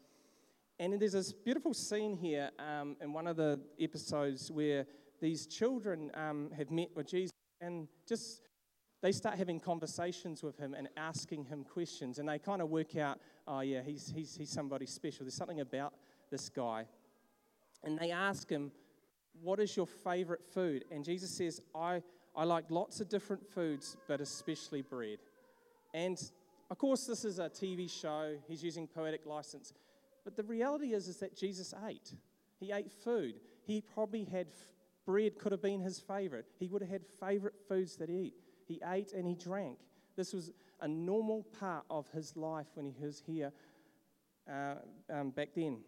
And 0.78 1.00
there's 1.00 1.12
this 1.12 1.32
beautiful 1.32 1.72
scene 1.72 2.14
here 2.16 2.50
um, 2.58 2.96
in 3.00 3.14
one 3.14 3.26
of 3.26 3.36
the 3.36 3.58
episodes 3.80 4.50
where 4.50 4.86
these 5.22 5.46
children 5.46 6.10
um, 6.12 6.50
have 6.54 6.70
met 6.70 6.90
with 6.94 7.06
Jesus 7.08 7.32
and 7.62 7.88
just 8.06 8.42
they 9.02 9.12
start 9.12 9.37
having 9.37 9.60
conversations 9.60 10.43
with 10.43 10.58
him 10.58 10.75
and 10.75 10.88
asking 10.96 11.44
him 11.44 11.64
questions, 11.64 12.19
and 12.19 12.28
they 12.28 12.38
kind 12.38 12.62
of 12.62 12.70
work 12.70 12.96
out, 12.96 13.19
oh, 13.46 13.60
yeah, 13.60 13.82
he's, 13.82 14.12
he's, 14.14 14.34
he's 14.37 14.50
somebody 14.50 14.87
special. 14.87 15.25
There's 15.25 15.34
something 15.34 15.60
about 15.60 15.93
this 16.31 16.48
guy. 16.48 16.87
And 17.84 17.98
they 17.98 18.10
ask 18.10 18.48
him, 18.48 18.72
What 19.43 19.60
is 19.60 19.76
your 19.76 19.87
favorite 19.87 20.44
food? 20.44 20.84
And 20.90 21.04
Jesus 21.04 21.31
says, 21.31 21.60
I, 21.75 22.02
I 22.34 22.44
like 22.44 22.64
lots 22.70 23.00
of 23.00 23.08
different 23.08 23.46
foods, 23.46 23.96
but 24.08 24.20
especially 24.20 24.82
bread. 24.82 25.19
And 25.94 26.20
of 26.70 26.78
course, 26.78 27.06
this 27.06 27.25
is 27.25 27.38
a 27.38 27.49
TV 27.49 27.88
show, 27.88 28.34
he's 28.49 28.62
using 28.62 28.87
poetic 28.87 29.25
license. 29.25 29.72
But 30.25 30.37
the 30.37 30.42
reality 30.42 30.92
is, 30.92 31.06
is 31.06 31.19
that 31.19 31.37
Jesus 31.37 31.72
ate. 31.87 32.12
He 32.58 32.72
ate 32.72 32.90
food. 32.90 33.34
He 33.64 33.81
probably 33.81 34.25
had 34.25 34.49
f- 34.49 34.72
bread, 35.04 35.38
could 35.38 35.52
have 35.52 35.62
been 35.62 35.81
his 35.81 36.00
favorite. 36.00 36.46
He 36.58 36.66
would 36.66 36.82
have 36.82 36.90
had 36.90 37.02
favorite 37.20 37.54
foods 37.69 37.96
that 37.99 38.08
he 38.08 38.19
ate. 38.26 38.34
He 38.66 38.80
ate 38.86 39.12
and 39.12 39.26
he 39.26 39.34
drank. 39.34 39.78
This 40.16 40.32
was 40.32 40.50
a 40.80 40.88
normal 40.88 41.44
part 41.58 41.84
of 41.88 42.06
his 42.12 42.36
life 42.36 42.66
when 42.74 42.92
he 42.98 43.04
was 43.04 43.22
here 43.26 43.52
uh, 44.50 44.74
um, 45.12 45.30
back 45.30 45.50
then. 45.54 45.78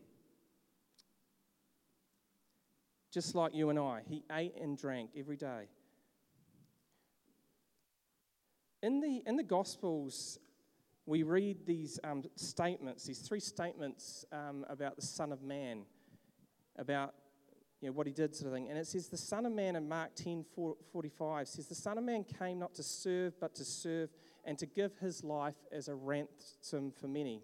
Just 3.13 3.35
like 3.35 3.55
you 3.55 3.71
and 3.71 3.79
I, 3.79 4.03
he 4.07 4.23
ate 4.31 4.55
and 4.61 4.77
drank 4.77 5.11
every 5.17 5.37
day. 5.37 5.69
In 8.83 9.01
the, 9.01 9.23
in 9.27 9.37
the 9.37 9.43
Gospels, 9.43 10.39
we 11.07 11.23
read 11.23 11.67
these 11.67 11.99
um, 12.05 12.23
statements, 12.37 13.05
these 13.05 13.21
three 13.21 13.41
statements 13.41 14.25
um, 14.31 14.65
about 14.69 14.95
the 14.95 15.03
Son 15.03 15.33
of 15.33 15.43
Man, 15.43 15.85
about 16.79 17.15
you 17.81 17.89
know, 17.89 17.93
what 17.93 18.07
he 18.07 18.13
did, 18.13 18.35
sort 18.35 18.49
of 18.49 18.55
thing. 18.55 18.69
And 18.69 18.79
it 18.79 18.87
says, 18.87 19.09
The 19.09 19.17
Son 19.17 19.47
of 19.47 19.53
Man 19.53 19.77
in 19.77 19.89
Mark 19.89 20.15
10 20.17 20.45
45 20.93 21.49
says, 21.49 21.67
The 21.67 21.75
Son 21.75 21.99
of 21.99 22.05
Man 22.05 22.25
came 22.25 22.59
not 22.59 22.75
to 22.75 22.83
serve, 22.83 23.35
but 23.41 23.55
to 23.57 23.65
serve 23.65 24.11
and 24.45 24.59
to 24.59 24.67
give 24.67 24.97
his 24.99 25.23
life 25.23 25.55
as 25.71 25.89
a 25.89 25.95
ransom 25.95 26.93
for 26.99 27.07
many. 27.07 27.43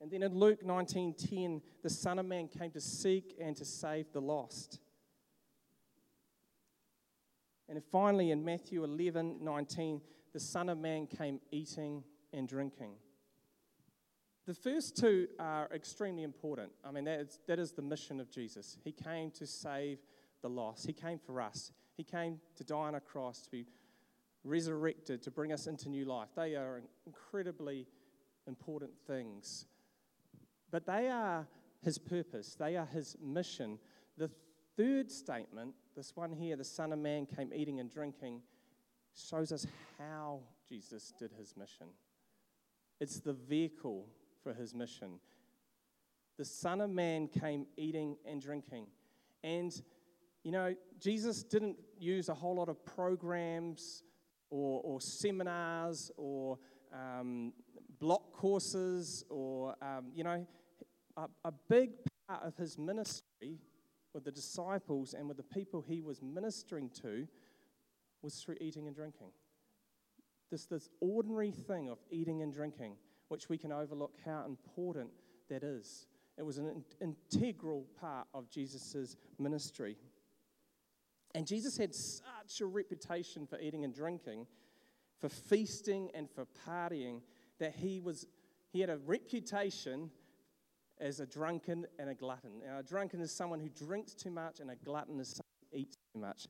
And 0.00 0.10
then 0.10 0.22
in 0.22 0.38
Luke 0.38 0.62
19:10, 0.62 1.60
the 1.82 1.90
Son 1.90 2.18
of 2.18 2.26
Man 2.26 2.48
came 2.48 2.70
to 2.70 2.80
seek 2.80 3.34
and 3.40 3.56
to 3.56 3.64
save 3.64 4.12
the 4.12 4.20
lost. 4.20 4.80
And 7.68 7.82
finally 7.84 8.30
in 8.30 8.44
Matthew 8.44 8.84
11:19, 8.84 10.00
the 10.32 10.40
Son 10.40 10.68
of 10.68 10.78
Man 10.78 11.06
came 11.06 11.40
eating 11.50 12.04
and 12.32 12.48
drinking. 12.48 12.96
The 14.48 14.54
first 14.54 14.96
two 14.96 15.28
are 15.38 15.68
extremely 15.74 16.22
important. 16.22 16.72
I 16.82 16.90
mean, 16.90 17.04
that 17.04 17.20
is, 17.20 17.38
that 17.46 17.58
is 17.58 17.72
the 17.72 17.82
mission 17.82 18.18
of 18.18 18.30
Jesus. 18.30 18.78
He 18.82 18.92
came 18.92 19.30
to 19.32 19.46
save 19.46 19.98
the 20.40 20.48
lost, 20.48 20.86
He 20.86 20.94
came 20.94 21.18
for 21.18 21.42
us. 21.42 21.70
He 21.98 22.02
came 22.02 22.40
to 22.56 22.64
die 22.64 22.74
on 22.74 22.94
a 22.94 23.00
cross, 23.00 23.42
to 23.42 23.50
be 23.50 23.66
resurrected, 24.44 25.20
to 25.24 25.30
bring 25.30 25.52
us 25.52 25.66
into 25.66 25.90
new 25.90 26.06
life. 26.06 26.30
They 26.34 26.56
are 26.56 26.80
incredibly 27.06 27.86
important 28.46 28.92
things. 29.06 29.66
But 30.70 30.86
they 30.86 31.10
are 31.10 31.46
His 31.82 31.98
purpose, 31.98 32.56
they 32.58 32.74
are 32.76 32.86
His 32.86 33.18
mission. 33.22 33.78
The 34.16 34.30
third 34.78 35.10
statement, 35.10 35.74
this 35.94 36.16
one 36.16 36.32
here, 36.32 36.56
the 36.56 36.64
Son 36.64 36.94
of 36.94 36.98
Man 36.98 37.26
came 37.26 37.52
eating 37.54 37.80
and 37.80 37.90
drinking, 37.90 38.40
shows 39.14 39.52
us 39.52 39.66
how 39.98 40.40
Jesus 40.66 41.12
did 41.18 41.32
His 41.38 41.54
mission. 41.54 41.88
It's 42.98 43.20
the 43.20 43.34
vehicle 43.34 44.06
for 44.48 44.54
his 44.54 44.74
mission. 44.74 45.20
The 46.38 46.44
Son 46.44 46.80
of 46.80 46.88
Man 46.88 47.28
came 47.28 47.66
eating 47.76 48.16
and 48.24 48.40
drinking. 48.40 48.86
And, 49.44 49.70
you 50.42 50.52
know, 50.52 50.74
Jesus 50.98 51.42
didn't 51.42 51.76
use 51.98 52.30
a 52.30 52.34
whole 52.34 52.54
lot 52.54 52.70
of 52.70 52.82
programs 52.82 54.04
or, 54.48 54.80
or 54.82 55.02
seminars 55.02 56.10
or 56.16 56.58
um, 56.94 57.52
block 58.00 58.32
courses 58.32 59.22
or, 59.28 59.74
um, 59.82 60.06
you 60.14 60.24
know, 60.24 60.46
a, 61.18 61.26
a 61.44 61.52
big 61.68 61.90
part 62.26 62.42
of 62.42 62.56
his 62.56 62.78
ministry 62.78 63.58
with 64.14 64.24
the 64.24 64.32
disciples 64.32 65.12
and 65.12 65.28
with 65.28 65.36
the 65.36 65.42
people 65.42 65.84
he 65.86 66.00
was 66.00 66.22
ministering 66.22 66.88
to 67.02 67.28
was 68.22 68.36
through 68.36 68.56
eating 68.62 68.86
and 68.86 68.96
drinking. 68.96 69.28
This, 70.50 70.64
this 70.64 70.88
ordinary 71.00 71.50
thing 71.50 71.90
of 71.90 71.98
eating 72.10 72.40
and 72.40 72.50
drinking 72.50 72.94
which 73.28 73.48
we 73.48 73.58
can 73.58 73.72
overlook 73.72 74.14
how 74.24 74.44
important 74.46 75.10
that 75.48 75.62
is. 75.62 76.06
It 76.36 76.42
was 76.42 76.58
an 76.58 76.84
integral 77.00 77.84
part 78.00 78.28
of 78.32 78.48
Jesus' 78.50 79.16
ministry. 79.38 79.96
And 81.34 81.46
Jesus 81.46 81.76
had 81.76 81.94
such 81.94 82.60
a 82.60 82.66
reputation 82.66 83.46
for 83.46 83.58
eating 83.60 83.84
and 83.84 83.94
drinking, 83.94 84.46
for 85.18 85.28
feasting 85.28 86.10
and 86.14 86.28
for 86.30 86.46
partying, 86.66 87.20
that 87.58 87.74
he, 87.74 88.00
was, 88.00 88.26
he 88.72 88.80
had 88.80 88.88
a 88.88 88.98
reputation 88.98 90.10
as 91.00 91.20
a 91.20 91.26
drunken 91.26 91.86
and 91.98 92.08
a 92.08 92.14
glutton. 92.14 92.60
Now, 92.64 92.78
a 92.78 92.82
drunken 92.82 93.20
is 93.20 93.32
someone 93.32 93.60
who 93.60 93.68
drinks 93.68 94.14
too 94.14 94.30
much, 94.30 94.60
and 94.60 94.70
a 94.70 94.76
glutton 94.76 95.20
is 95.20 95.28
someone 95.28 95.70
who 95.72 95.78
eats 95.78 95.96
too 96.14 96.20
much. 96.20 96.46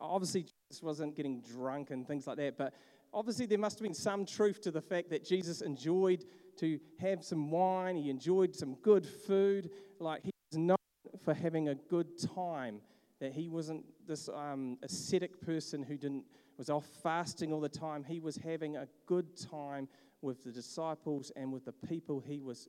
Obviously, 0.00 0.42
Jesus 0.42 0.82
wasn't 0.82 1.14
getting 1.14 1.40
drunk 1.40 1.90
and 1.90 2.06
things 2.06 2.26
like 2.26 2.36
that, 2.38 2.56
but 2.56 2.74
obviously 3.12 3.46
there 3.46 3.58
must 3.58 3.78
have 3.78 3.82
been 3.82 3.94
some 3.94 4.24
truth 4.24 4.60
to 4.62 4.70
the 4.70 4.80
fact 4.80 5.10
that 5.10 5.24
Jesus 5.24 5.60
enjoyed 5.60 6.24
to 6.58 6.78
have 6.98 7.24
some 7.24 7.50
wine. 7.50 7.96
He 7.96 8.10
enjoyed 8.10 8.54
some 8.54 8.74
good 8.76 9.06
food. 9.06 9.70
Like 9.98 10.22
he 10.22 10.30
was 10.50 10.58
known 10.58 10.76
for 11.24 11.34
having 11.34 11.68
a 11.68 11.74
good 11.74 12.18
time. 12.18 12.80
That 13.20 13.32
he 13.32 13.48
wasn't 13.48 13.84
this 14.06 14.28
um, 14.30 14.78
ascetic 14.82 15.42
person 15.42 15.82
who 15.82 15.98
didn't 15.98 16.24
was 16.56 16.68
off 16.68 16.86
fasting 17.02 17.52
all 17.52 17.60
the 17.60 17.68
time. 17.68 18.04
He 18.04 18.20
was 18.20 18.36
having 18.36 18.76
a 18.76 18.86
good 19.06 19.34
time 19.34 19.88
with 20.20 20.44
the 20.44 20.52
disciples 20.52 21.32
and 21.34 21.50
with 21.52 21.64
the 21.64 21.72
people 21.72 22.20
he 22.20 22.40
was 22.40 22.68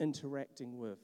interacting 0.00 0.78
with. 0.78 0.98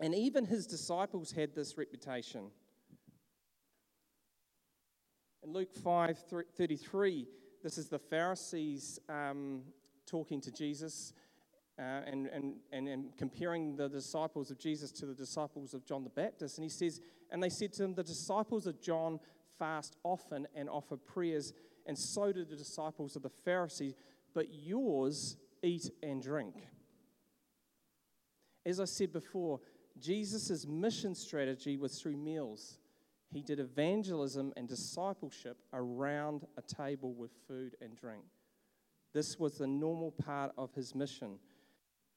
And 0.00 0.14
even 0.14 0.44
his 0.44 0.66
disciples 0.66 1.32
had 1.32 1.54
this 1.56 1.76
reputation. 1.76 2.52
In 5.48 5.54
Luke 5.54 5.72
5 5.72 6.18
33, 6.58 7.26
this 7.62 7.78
is 7.78 7.88
the 7.88 7.98
Pharisees 7.98 8.98
um, 9.08 9.62
talking 10.04 10.42
to 10.42 10.52
Jesus 10.52 11.14
uh, 11.78 12.02
and, 12.06 12.26
and, 12.26 12.56
and, 12.70 12.86
and 12.86 13.16
comparing 13.16 13.74
the 13.74 13.88
disciples 13.88 14.50
of 14.50 14.58
Jesus 14.58 14.92
to 14.92 15.06
the 15.06 15.14
disciples 15.14 15.72
of 15.72 15.86
John 15.86 16.04
the 16.04 16.10
Baptist. 16.10 16.58
And 16.58 16.64
he 16.64 16.68
says, 16.68 17.00
And 17.30 17.42
they 17.42 17.48
said 17.48 17.72
to 17.74 17.84
him, 17.84 17.94
The 17.94 18.04
disciples 18.04 18.66
of 18.66 18.78
John 18.82 19.20
fast 19.58 19.96
often 20.04 20.46
and 20.54 20.68
offer 20.68 20.98
prayers, 20.98 21.54
and 21.86 21.98
so 21.98 22.30
do 22.30 22.44
the 22.44 22.54
disciples 22.54 23.16
of 23.16 23.22
the 23.22 23.30
Pharisees, 23.30 23.94
but 24.34 24.52
yours 24.52 25.38
eat 25.62 25.90
and 26.02 26.22
drink. 26.22 26.56
As 28.66 28.80
I 28.80 28.84
said 28.84 29.14
before, 29.14 29.60
Jesus' 29.98 30.66
mission 30.66 31.14
strategy 31.14 31.78
was 31.78 31.98
through 31.98 32.18
meals. 32.18 32.80
He 33.30 33.42
did 33.42 33.60
evangelism 33.60 34.52
and 34.56 34.68
discipleship 34.68 35.58
around 35.72 36.46
a 36.56 36.62
table 36.62 37.12
with 37.12 37.30
food 37.46 37.76
and 37.80 37.94
drink. 37.94 38.24
This 39.12 39.38
was 39.38 39.58
the 39.58 39.66
normal 39.66 40.12
part 40.12 40.52
of 40.56 40.74
his 40.74 40.94
mission. 40.94 41.38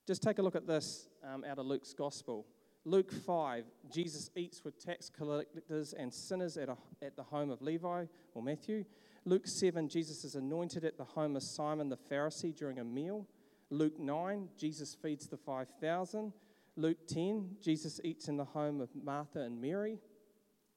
Just 0.07 0.23
take 0.23 0.39
a 0.39 0.41
look 0.41 0.55
at 0.55 0.67
this 0.67 1.09
um, 1.23 1.43
out 1.43 1.59
of 1.59 1.65
Luke's 1.65 1.93
gospel. 1.93 2.45
Luke 2.83 3.11
5, 3.11 3.65
Jesus 3.93 4.29
eats 4.35 4.63
with 4.63 4.83
tax 4.83 5.09
collectors 5.09 5.93
and 5.93 6.11
sinners 6.11 6.57
at, 6.57 6.67
a, 6.67 6.77
at 7.03 7.15
the 7.15 7.23
home 7.23 7.51
of 7.51 7.61
Levi 7.61 8.05
or 8.33 8.41
Matthew. 8.41 8.85
Luke 9.25 9.45
7, 9.45 9.87
Jesus 9.87 10.23
is 10.23 10.33
anointed 10.35 10.83
at 10.83 10.97
the 10.97 11.03
home 11.03 11.35
of 11.35 11.43
Simon 11.43 11.89
the 11.89 11.97
Pharisee 11.97 12.55
during 12.55 12.79
a 12.79 12.83
meal. 12.83 13.27
Luke 13.69 13.99
9, 13.99 14.49
Jesus 14.57 14.95
feeds 14.99 15.27
the 15.27 15.37
5,000. 15.37 16.33
Luke 16.75 17.07
10, 17.07 17.57
Jesus 17.61 18.01
eats 18.03 18.27
in 18.27 18.37
the 18.37 18.45
home 18.45 18.81
of 18.81 18.89
Martha 18.95 19.41
and 19.41 19.61
Mary. 19.61 19.99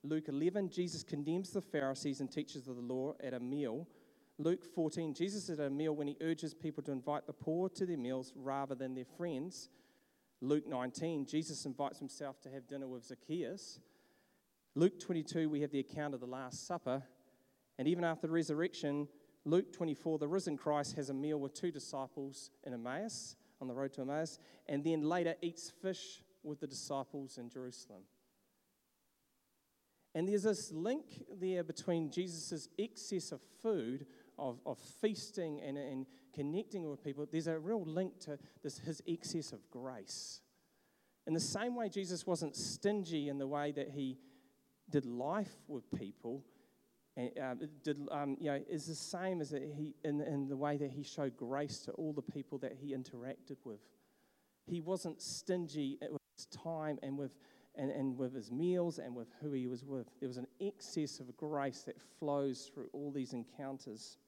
Luke 0.04 0.28
11, 0.28 0.68
Jesus 0.68 1.02
condemns 1.02 1.50
the 1.50 1.62
Pharisees 1.62 2.20
and 2.20 2.30
teachers 2.30 2.68
of 2.68 2.76
the 2.76 2.82
law 2.82 3.14
at 3.22 3.32
a 3.32 3.40
meal. 3.40 3.88
Luke 4.36 4.66
14, 4.74 5.14
Jesus 5.14 5.48
at 5.48 5.58
a 5.58 5.70
meal 5.70 5.96
when 5.96 6.06
he 6.06 6.16
urges 6.20 6.52
people 6.52 6.82
to 6.82 6.92
invite 6.92 7.26
the 7.26 7.32
poor 7.32 7.70
to 7.70 7.86
their 7.86 7.96
meals 7.96 8.30
rather 8.36 8.74
than 8.74 8.94
their 8.94 9.06
friends. 9.16 9.70
Luke 10.42 10.66
19, 10.66 11.24
Jesus 11.24 11.64
invites 11.64 11.98
himself 11.98 12.38
to 12.42 12.50
have 12.50 12.66
dinner 12.66 12.86
with 12.86 13.04
Zacchaeus. 13.04 13.80
Luke 14.74 15.00
22, 15.00 15.48
we 15.48 15.62
have 15.62 15.70
the 15.70 15.80
account 15.80 16.12
of 16.12 16.20
the 16.20 16.26
Last 16.26 16.66
Supper. 16.66 17.02
And 17.78 17.88
even 17.88 18.04
after 18.04 18.26
the 18.26 18.32
resurrection, 18.34 19.08
Luke 19.46 19.72
24, 19.72 20.18
the 20.18 20.28
risen 20.28 20.58
Christ 20.58 20.96
has 20.96 21.08
a 21.08 21.14
meal 21.14 21.40
with 21.40 21.54
two 21.54 21.70
disciples 21.70 22.50
in 22.64 22.74
Emmaus, 22.74 23.36
on 23.58 23.68
the 23.68 23.74
road 23.74 23.94
to 23.94 24.02
Emmaus, 24.02 24.38
and 24.68 24.84
then 24.84 25.02
later 25.02 25.34
eats 25.40 25.70
fish 25.70 26.22
with 26.42 26.60
the 26.60 26.66
disciples 26.66 27.38
in 27.38 27.48
Jerusalem. 27.48 28.02
And 30.14 30.28
there's 30.28 30.44
this 30.44 30.70
link 30.70 31.24
there 31.40 31.64
between 31.64 32.10
Jesus' 32.10 32.68
excess 32.78 33.32
of 33.32 33.40
food, 33.62 34.06
of, 34.38 34.60
of 34.64 34.78
feasting 34.78 35.60
and, 35.60 35.76
and 35.76 36.06
connecting 36.34 36.88
with 36.88 37.02
people. 37.02 37.26
There's 37.30 37.46
a 37.46 37.58
real 37.58 37.84
link 37.84 38.20
to 38.20 38.38
this, 38.62 38.78
his 38.78 39.02
excess 39.06 39.52
of 39.52 39.68
grace. 39.70 40.40
In 41.26 41.34
the 41.34 41.40
same 41.40 41.74
way, 41.74 41.88
Jesus 41.88 42.26
wasn't 42.26 42.54
stingy 42.54 43.28
in 43.28 43.38
the 43.38 43.46
way 43.46 43.72
that 43.72 43.90
he 43.90 44.18
did 44.90 45.06
life 45.06 45.54
with 45.66 45.90
people, 45.92 46.44
and 47.16 47.30
uh, 47.38 47.54
did, 47.82 47.98
um, 48.10 48.36
you 48.38 48.50
know, 48.50 48.60
is 48.68 48.86
the 48.86 48.94
same 48.94 49.40
as 49.40 49.50
that 49.50 49.62
he 49.62 49.94
in, 50.04 50.20
in 50.20 50.48
the 50.48 50.56
way 50.56 50.76
that 50.76 50.90
he 50.90 51.02
showed 51.02 51.36
grace 51.36 51.78
to 51.80 51.92
all 51.92 52.12
the 52.12 52.22
people 52.22 52.58
that 52.58 52.72
he 52.72 52.94
interacted 52.94 53.56
with. 53.64 53.80
He 54.66 54.80
wasn't 54.80 55.22
stingy 55.22 55.98
with 56.10 56.20
his 56.36 56.46
time 56.46 56.98
and 57.02 57.16
with 57.16 57.38
and, 57.76 57.90
and 57.90 58.16
with 58.16 58.34
his 58.34 58.50
meals 58.50 58.98
and 58.98 59.14
with 59.14 59.28
who 59.40 59.52
he 59.52 59.66
was 59.66 59.84
with. 59.84 60.06
There 60.20 60.28
was 60.28 60.36
an 60.36 60.46
excess 60.60 61.20
of 61.20 61.36
grace 61.36 61.82
that 61.82 61.96
flows 62.18 62.70
through 62.72 62.88
all 62.92 63.10
these 63.10 63.32
encounters. 63.32 64.18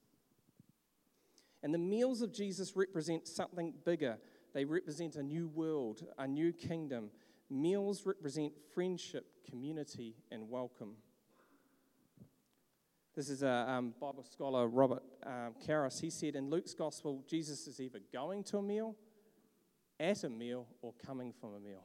And 1.62 1.72
the 1.72 1.78
meals 1.78 2.22
of 2.22 2.32
Jesus 2.32 2.76
represent 2.76 3.26
something 3.26 3.72
bigger. 3.84 4.18
They 4.54 4.64
represent 4.64 5.16
a 5.16 5.22
new 5.22 5.48
world, 5.48 6.06
a 6.18 6.26
new 6.26 6.52
kingdom. 6.52 7.10
Meals 7.50 8.04
represent 8.04 8.52
friendship, 8.74 9.26
community, 9.48 10.16
and 10.30 10.48
welcome. 10.48 10.96
This 13.14 13.30
is 13.30 13.42
a 13.42 13.66
um, 13.68 13.94
Bible 13.98 14.24
scholar, 14.24 14.68
Robert 14.68 15.02
um, 15.24 15.54
Karris. 15.66 16.00
He 16.00 16.10
said 16.10 16.36
in 16.36 16.50
Luke's 16.50 16.74
gospel, 16.74 17.24
Jesus 17.26 17.66
is 17.66 17.80
either 17.80 18.00
going 18.12 18.44
to 18.44 18.58
a 18.58 18.62
meal, 18.62 18.94
at 19.98 20.22
a 20.24 20.28
meal, 20.28 20.66
or 20.82 20.92
coming 21.04 21.32
from 21.32 21.54
a 21.54 21.60
meal. 21.60 21.84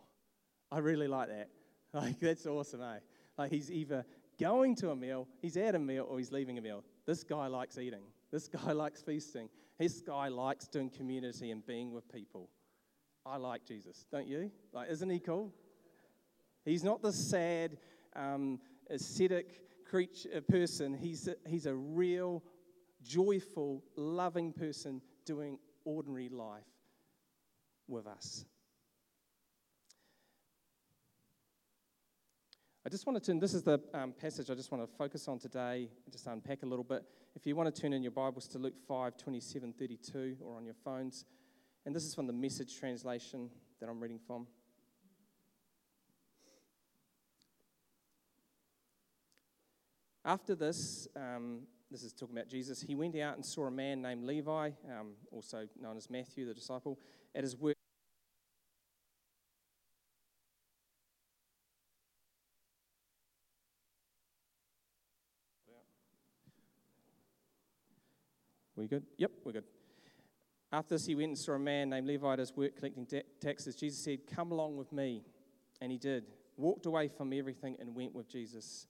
I 0.72 0.80
really 0.80 1.08
like 1.08 1.30
that. 1.30 1.50
Like, 1.94 2.22
that's 2.22 2.46
awesome, 2.46 2.82
eh? 2.82 3.00
Like, 3.38 3.52
he's 3.52 3.70
either 3.70 4.06
going 4.40 4.76
to 4.76 4.92
a 4.92 4.96
meal, 4.96 5.28
he's 5.42 5.58
at 5.58 5.76
a 5.76 5.80
meal, 5.80 6.08
or 6.10 6.18
he's 6.20 6.32
leaving 6.32 6.58
a 6.58 6.62
meal. 6.62 6.86
This 7.06 7.22
guy 7.22 7.48
likes 7.48 7.78
eating. 7.78 8.04
This 8.32 8.48
guy 8.66 8.72
likes 8.72 9.02
feasting. 9.02 9.50
This 9.78 10.00
guy 10.00 10.30
likes 10.30 10.70
doing 10.70 10.90
community 10.90 11.52
and 11.52 11.66
being 11.66 11.92
with 11.92 12.10
people. 12.10 12.50
I 13.26 13.36
like 13.36 13.66
Jesus, 13.66 14.06
don't 14.10 14.26
you? 14.26 14.52
Like, 14.72 14.90
isn't 14.90 15.10
he 15.10 15.20
cool? 15.20 15.52
He's 16.64 16.84
not 16.84 17.02
the 17.02 17.12
sad, 17.12 17.78
um, 18.16 18.60
ascetic 18.90 19.86
creature, 19.86 20.42
person. 20.42 20.94
He's 20.94 21.28
a, 21.28 21.36
he's 21.46 21.66
a 21.66 21.76
real, 21.76 22.42
joyful, 23.04 23.84
loving 23.98 24.54
person 24.54 25.02
doing 25.26 25.60
ordinary 25.84 26.30
life 26.30 26.64
with 27.88 28.08
us. 28.08 28.46
Just 32.92 33.08
want 33.08 33.24
to 33.24 33.26
turn, 33.26 33.40
this 33.40 33.54
is 33.54 33.64
the 33.64 33.80
um, 33.94 34.12
passage 34.12 34.50
I 34.50 34.54
just 34.54 34.70
want 34.70 34.84
to 34.84 34.98
focus 34.98 35.30
on 35.30 35.40
today, 35.40 35.88
just 36.12 36.28
unpack 36.28 36.64
a 36.64 36.66
little 36.66 36.84
bit. 36.84 37.06
If 37.38 37.48
you 37.48 37.56
want 37.56 37.74
to 37.74 37.82
turn 37.82 37.94
in 37.94 38.04
your 38.04 38.12
Bibles 38.12 38.50
to 38.50 38.58
Luke 38.58 38.74
5, 38.86 39.16
27, 39.16 39.74
32, 39.80 40.36
or 40.42 40.58
on 40.58 40.66
your 40.66 40.74
phones, 40.84 41.24
and 41.86 41.96
this 41.96 42.04
is 42.04 42.14
from 42.14 42.28
the 42.28 42.34
message 42.34 42.78
translation 42.78 43.50
that 43.80 43.88
I'm 43.88 44.02
reading 44.02 44.20
from. 44.28 44.46
After 50.26 50.54
this, 50.54 51.08
um, 51.16 51.62
this 51.90 52.04
is 52.04 52.12
talking 52.12 52.36
about 52.36 52.50
Jesus, 52.50 52.82
he 52.82 52.96
went 52.96 53.18
out 53.18 53.36
and 53.36 53.46
saw 53.46 53.68
a 53.68 53.72
man 53.72 54.02
named 54.02 54.26
Levi, 54.26 54.72
um, 54.90 55.14
also 55.32 55.66
known 55.82 55.96
as 55.96 56.10
Matthew, 56.10 56.46
the 56.46 56.54
disciple, 56.54 57.00
at 57.34 57.44
his 57.44 57.56
work 57.56 57.78
We 68.82 68.88
good? 68.88 69.04
Yep, 69.18 69.32
we're 69.46 69.52
good. 69.52 69.64
After 70.72 70.96
this, 70.96 71.06
he 71.06 71.14
went 71.14 71.28
and 71.28 71.38
saw 71.38 71.54
a 71.54 71.60
man 71.60 71.92
named 71.92 72.08
Levi 72.08 72.34
at 72.34 72.40
his 72.40 72.58
work 72.58 72.76
collecting 72.78 73.06
taxes. 73.40 73.76
Jesus 73.76 74.04
said, 74.04 74.20
Come 74.34 74.52
along 74.52 74.76
with 74.76 74.92
me. 74.92 75.22
And 75.82 75.92
he 75.92 76.00
did. 76.00 76.24
Walked 76.58 76.88
away 76.88 77.08
from 77.08 77.32
everything 77.32 77.78
and 77.80 77.94
went 77.94 78.16
with 78.16 78.28
Jesus. 78.28 78.88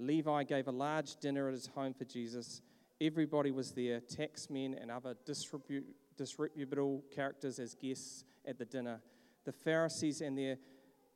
Levi 0.00 0.42
gave 0.42 0.66
a 0.66 0.72
large 0.72 1.16
dinner 1.16 1.46
at 1.46 1.54
his 1.54 1.68
home 1.68 1.94
for 1.94 2.04
Jesus. 2.04 2.62
Everybody 3.00 3.52
was 3.52 3.70
there 3.70 4.00
taxmen 4.00 4.80
and 4.80 4.90
other 4.90 5.14
disreputable 6.16 7.04
characters 7.14 7.60
as 7.60 7.74
guests 7.74 8.24
at 8.44 8.58
the 8.58 8.64
dinner. 8.64 9.00
The 9.44 9.52
Pharisees 9.52 10.20
and 10.20 10.36
their 10.36 10.56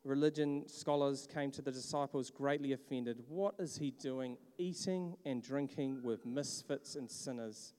religion 0.04 0.68
scholars 0.68 1.26
came 1.32 1.50
to 1.50 1.62
the 1.62 1.72
disciples 1.72 2.30
greatly 2.30 2.72
offended. 2.72 3.18
What 3.26 3.56
is 3.58 3.78
he 3.78 3.90
doing, 3.90 4.36
eating 4.58 5.16
and 5.24 5.42
drinking 5.42 6.04
with 6.04 6.24
misfits 6.24 6.94
and 6.94 7.10
sinners? 7.10 7.74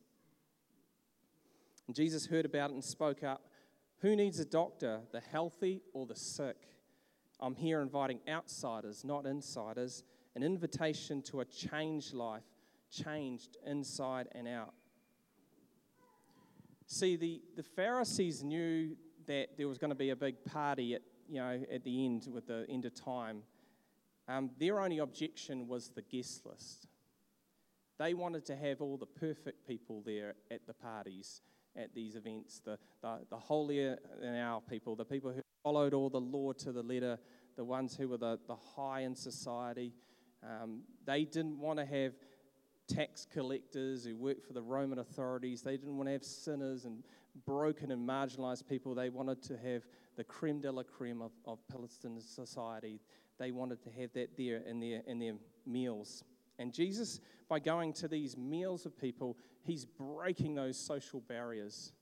And 1.88 1.96
Jesus 1.96 2.28
heard 2.28 2.46
about 2.46 2.70
it 2.70 2.74
and 2.74 2.84
spoke 2.84 3.24
up 3.24 3.42
Who 4.00 4.16
needs 4.16 4.40
a 4.40 4.46
doctor, 4.46 5.02
the 5.12 5.20
healthy 5.20 5.82
or 5.94 6.06
the 6.06 6.16
sick? 6.16 6.58
I'm 7.40 7.56
here 7.56 7.82
inviting 7.82 8.20
outsiders, 8.28 9.04
not 9.04 9.25
insiders, 9.25 10.04
an 10.36 10.44
invitation 10.44 11.22
to 11.24 11.42
a 11.42 11.46
changed 11.46 12.13
life, 12.13 12.44
changed 12.90 13.58
inside 13.66 14.30
and 14.34 14.48
out. 14.48 14.74
See, 16.88 17.16
the, 17.16 17.42
the 17.56 17.63
Pharisees 17.63 18.44
knew 18.44 18.96
that 19.25 19.58
there 19.58 19.68
was 19.68 19.78
going 19.78 19.90
to 19.90 19.96
be 19.96 20.12
a 20.12 20.16
big 20.16 20.44
party 20.46 20.96
at, 20.96 21.02
you 21.28 21.40
know, 21.40 21.62
at 21.72 21.84
the 21.84 22.06
end, 22.06 22.28
with 22.32 22.48
the 22.48 22.66
end 22.70 22.86
of 22.86 22.94
time. 22.94 23.44
Um, 24.28 24.52
their 24.58 24.80
only 24.80 25.00
objection 25.00 25.68
was 25.68 25.90
the 25.90 26.02
guest 26.02 26.46
list. 26.46 26.88
They 28.00 28.13
wanted 28.13 28.46
to 28.48 28.56
have 28.56 28.82
all 28.82 28.98
the 28.98 29.06
perfect 29.06 29.68
people 29.68 30.02
there 30.06 30.36
at 30.52 30.66
the 30.66 30.74
parties, 30.74 31.42
at 31.75 31.94
these 31.94 32.15
events, 32.15 32.62
the, 32.63 32.77
the, 33.01 33.20
the 33.30 33.38
holier 33.38 33.98
than 34.22 34.36
our 34.36 34.62
people, 34.62 34.96
the 34.96 35.06
people 35.06 35.32
who 35.32 35.42
followed 35.63 35.94
all 35.94 36.10
the 36.10 36.20
law 36.20 36.53
to 36.53 36.72
the 36.72 36.84
letter, 36.84 37.18
the 37.56 37.63
ones 37.63 37.96
who 37.96 38.08
were 38.08 38.18
the, 38.18 38.39
the 38.48 38.56
high 38.75 39.01
in 39.01 39.15
society. 39.15 39.94
Um, 40.44 40.82
they 41.06 41.24
didn't 41.24 41.60
want 41.60 41.80
to 41.80 41.86
have 41.86 42.13
tax 42.88 43.25
collectors 43.32 44.06
who 44.06 44.15
worked 44.15 44.46
for 44.46 44.53
the 44.53 44.62
Roman 44.62 45.00
authorities. 45.00 45.62
They 45.62 45.77
didn't 45.77 45.98
want 45.98 46.08
to 46.08 46.13
have 46.13 46.24
sinners 46.24 46.86
and 46.86 47.03
broken 47.46 47.92
and 47.92 48.08
marginalized 48.08 48.68
people. 48.68 48.94
They 48.94 49.10
wanted 49.10 49.42
to 49.44 49.58
have 49.58 49.84
the 50.15 50.24
creme 50.24 50.62
de 50.62 50.72
la 50.72 50.84
creme 50.84 51.22
of, 51.22 51.32
of 51.46 51.60
Palestinian 51.68 52.22
society. 52.22 53.00
They 53.39 53.51
wanted 53.51 53.82
to 53.84 53.89
have 53.92 54.13
that 54.13 54.38
there 54.38 54.62
in 54.68 54.80
their, 54.80 55.01
in 55.08 55.20
their 55.20 55.34
meals. 55.65 56.24
And 56.60 56.74
Jesus, 56.74 57.19
by 57.50 57.60
going 57.60 57.93
to 57.93 58.07
these 58.07 58.38
meals 58.38 58.86
of 58.86 58.98
people, 58.98 59.38
he's 59.63 59.86
breaking 59.86 60.55
those 60.55 60.77
social 60.77 61.22
barriers. 61.22 61.93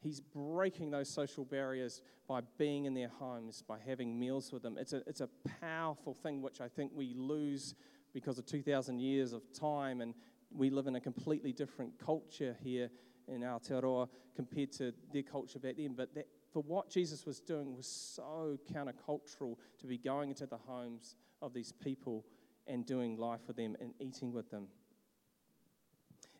He's 0.00 0.20
breaking 0.20 0.90
those 0.90 1.08
social 1.08 1.44
barriers 1.44 2.02
by 2.28 2.42
being 2.58 2.84
in 2.84 2.94
their 2.94 3.08
homes, 3.08 3.62
by 3.66 3.78
having 3.84 4.18
meals 4.18 4.52
with 4.52 4.62
them. 4.62 4.76
It's 4.78 4.92
a, 4.92 5.02
it's 5.06 5.22
a 5.22 5.28
powerful 5.60 6.14
thing 6.14 6.42
which 6.42 6.60
I 6.60 6.68
think 6.68 6.92
we 6.94 7.14
lose 7.14 7.74
because 8.12 8.38
of 8.38 8.46
2,000 8.46 9.00
years 9.00 9.32
of 9.32 9.42
time, 9.52 10.00
and 10.00 10.14
we 10.50 10.70
live 10.70 10.86
in 10.86 10.96
a 10.96 11.00
completely 11.00 11.52
different 11.52 11.98
culture 11.98 12.56
here 12.62 12.90
in 13.28 13.40
Aotearoa 13.40 14.08
compared 14.36 14.72
to 14.72 14.92
their 15.12 15.22
culture 15.22 15.58
back 15.58 15.76
then. 15.76 15.94
But 15.96 16.14
that, 16.14 16.28
for 16.52 16.62
what 16.62 16.90
Jesus 16.90 17.26
was 17.26 17.40
doing 17.40 17.74
was 17.74 17.86
so 17.86 18.58
countercultural 18.72 19.56
to 19.80 19.86
be 19.86 19.98
going 19.98 20.30
into 20.30 20.46
the 20.46 20.58
homes 20.58 21.16
of 21.42 21.52
these 21.52 21.72
people 21.72 22.24
and 22.66 22.86
doing 22.86 23.16
life 23.16 23.40
with 23.46 23.56
them 23.56 23.76
and 23.80 23.92
eating 24.00 24.32
with 24.32 24.50
them. 24.50 24.68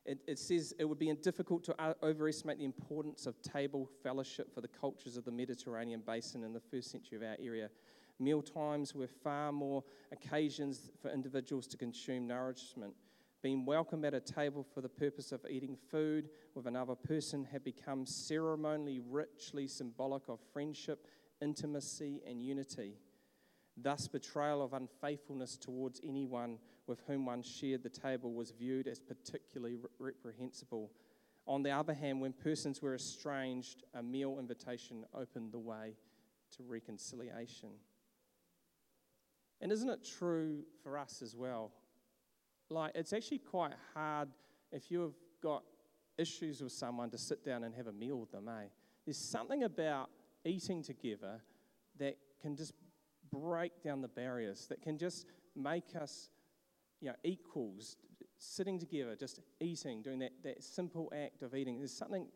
It, 0.05 0.21
it 0.27 0.39
says 0.39 0.75
it 0.79 0.85
would 0.85 0.99
be 0.99 1.13
difficult 1.15 1.65
to 1.65 1.83
uh, 1.83 1.95
overestimate 2.03 2.59
the 2.59 2.65
importance 2.65 3.27
of 3.27 3.41
table 3.41 3.89
fellowship 4.03 4.55
for 4.55 4.61
the 4.61 4.69
cultures 4.69 5.17
of 5.17 5.25
the 5.25 5.31
Mediterranean 5.31 6.03
basin 6.07 6.45
in 6.45 6.53
the 6.53 6.61
first 6.61 6.91
century 6.91 7.17
of 7.17 7.23
our 7.23 7.37
area. 7.43 7.71
Meal 8.21 8.43
times 8.43 8.95
were 8.95 9.09
far 9.09 9.51
more 9.51 9.83
occasions 10.13 10.91
for 11.01 11.11
individuals 11.11 11.67
to 11.69 11.77
consume 11.77 12.27
nourishment. 12.27 12.93
Being 13.43 13.65
welcome 13.65 14.05
at 14.05 14.15
a 14.15 14.21
table 14.21 14.65
for 14.75 14.81
the 14.81 14.89
purpose 14.89 15.33
of 15.33 15.41
eating 15.49 15.77
food 15.91 16.29
with 16.55 16.67
another 16.67 16.95
person 16.95 17.47
had 17.51 17.65
become 17.65 18.07
ceremonially 18.07 19.01
richly 19.01 19.67
symbolic 19.67 20.23
of 20.29 20.39
friendship, 20.53 21.07
intimacy, 21.41 22.23
and 22.27 22.43
unity. 22.43 22.95
Thus, 23.77 24.07
betrayal 24.07 24.63
of 24.63 24.73
unfaithfulness 24.73 25.57
towards 25.57 26.01
anyone 26.05 26.59
with 26.87 27.03
whom 27.07 27.27
one 27.27 27.43
shared 27.43 27.83
the 27.83 27.89
table 27.89 28.33
was 28.33 28.51
viewed 28.53 28.87
as 28.87 29.01
particularly 29.01 29.77
reprehensible. 29.99 30.91
On 31.47 31.63
the 31.63 31.71
other 31.71 31.93
hand, 31.93 32.21
when 32.21 32.33
persons 32.33 32.81
were 32.81 32.95
estranged, 32.95 33.83
a 33.95 34.03
meal 34.03 34.39
invitation 34.39 35.05
opened 35.15 35.53
the 35.53 35.59
way 35.59 35.97
to 36.57 36.63
reconciliation. 36.63 37.71
And 39.61 39.73
isn't 39.73 39.89
it 39.89 40.07
true 40.19 40.65
for 40.83 40.97
us 40.99 41.21
as 41.23 41.35
well? 41.35 41.73
Like, 42.71 42.93
it's 42.95 43.13
actually 43.13 43.39
quite 43.39 43.73
hard 43.93 44.29
if 44.73 44.91
you've 44.91 45.17
got 45.43 45.65
issues 46.17 46.63
with 46.63 46.73
someone 46.73 47.11
to 47.11 47.19
sit 47.19 47.45
down 47.45 47.65
and 47.65 47.75
have 47.75 47.89
a 47.89 47.93
meal 47.93 48.19
with 48.19 48.31
them, 48.31 48.49
eh? 48.49 48.69
There's 49.05 49.19
something 49.19 49.65
about 49.65 50.11
eating 50.45 50.83
together 50.83 51.41
that 51.99 52.17
can 52.41 52.57
just 52.57 52.73
break 53.35 53.83
down 53.83 54.01
the 54.01 54.09
barriers, 54.09 54.67
that 54.69 54.83
can 54.83 54.99
just 54.99 55.27
make 55.57 55.97
us 56.01 56.31
you 57.01 57.09
know, 57.09 57.17
equals, 57.23 57.97
sitting 58.39 58.79
together, 58.79 59.17
just 59.17 59.41
eating, 59.61 60.03
doing 60.03 60.19
that, 60.21 60.33
that 60.43 60.63
simple 60.63 61.13
act 61.15 61.43
of 61.43 61.55
eating. 61.55 61.79
There's 61.79 61.97
something 61.97 62.29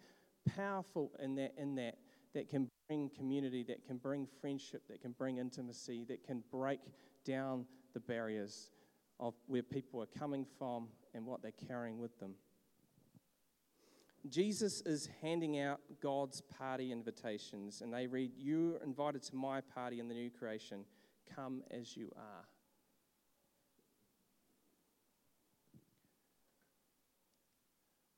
powerful 0.56 1.12
in 1.22 1.34
that, 1.36 1.54
in 1.56 1.74
that 1.76 1.96
that 2.34 2.48
can 2.48 2.68
bring 2.88 3.10
community, 3.16 3.64
that 3.64 3.86
can 3.86 3.96
bring 3.96 4.26
friendship, 4.40 4.82
that 4.88 5.00
can 5.00 5.12
bring 5.12 5.38
intimacy, 5.38 6.04
that 6.08 6.24
can 6.24 6.42
break 6.50 6.80
down 7.24 7.64
the 7.94 8.00
barriers 8.00 8.70
of 9.18 9.34
where 9.46 9.62
people 9.62 10.02
are 10.02 10.18
coming 10.18 10.46
from 10.58 10.88
and 11.14 11.24
what 11.26 11.42
they're 11.42 11.52
carrying 11.66 11.98
with 11.98 12.18
them. 12.20 12.34
Jesus 14.28 14.80
is 14.82 15.08
handing 15.22 15.60
out 15.60 15.80
God's 16.02 16.40
party 16.40 16.92
invitations, 16.92 17.80
and 17.80 17.92
they 17.92 18.06
read, 18.06 18.32
You're 18.36 18.82
invited 18.82 19.22
to 19.24 19.36
my 19.36 19.60
party 19.60 20.00
in 20.00 20.08
the 20.08 20.14
new 20.14 20.30
creation. 20.30 20.84
Come 21.34 21.62
as 21.70 21.96
you 21.96 22.10
are. 22.16 22.44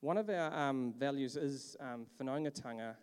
One 0.00 0.16
of 0.16 0.30
our 0.30 0.52
um, 0.54 0.94
values 0.98 1.36
is 1.36 1.76
um, 1.78 2.06
whanaungatanga, 2.20 2.94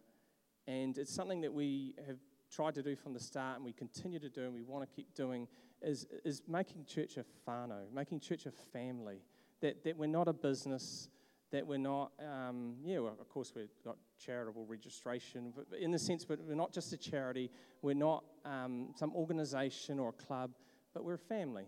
and 0.67 0.97
it's 0.97 1.13
something 1.13 1.41
that 1.41 1.53
we 1.53 1.93
have 2.07 2.17
tried 2.51 2.73
to 2.75 2.81
do 2.81 2.95
from 2.95 3.13
the 3.13 3.19
start 3.19 3.57
and 3.57 3.65
we 3.65 3.73
continue 3.73 4.19
to 4.19 4.29
do 4.29 4.45
and 4.45 4.53
we 4.53 4.63
want 4.63 4.89
to 4.89 4.95
keep 4.95 5.13
doing 5.13 5.47
is, 5.81 6.07
is 6.23 6.41
making 6.47 6.85
church 6.85 7.17
a 7.17 7.25
whānau, 7.47 7.91
making 7.93 8.19
church 8.19 8.45
a 8.45 8.51
family. 8.51 9.21
That, 9.61 9.83
that 9.83 9.97
we're 9.97 10.07
not 10.07 10.27
a 10.27 10.33
business, 10.33 11.09
that 11.51 11.65
we're 11.65 11.77
not, 11.77 12.11
um, 12.19 12.75
yeah, 12.83 12.99
well, 12.99 13.15
of 13.19 13.29
course 13.29 13.53
we've 13.55 13.69
got 13.83 13.97
charitable 14.23 14.65
registration, 14.65 15.53
but 15.55 15.67
in 15.79 15.91
the 15.91 15.99
sense, 15.99 16.25
but 16.25 16.39
we're 16.41 16.55
not 16.55 16.73
just 16.73 16.91
a 16.93 16.97
charity, 16.97 17.49
we're 17.81 17.93
not 17.93 18.23
um, 18.45 18.89
some 18.95 19.15
organization 19.15 19.99
or 19.99 20.09
a 20.09 20.25
club, 20.25 20.51
but 20.93 21.03
we're 21.03 21.13
a 21.13 21.17
family. 21.17 21.67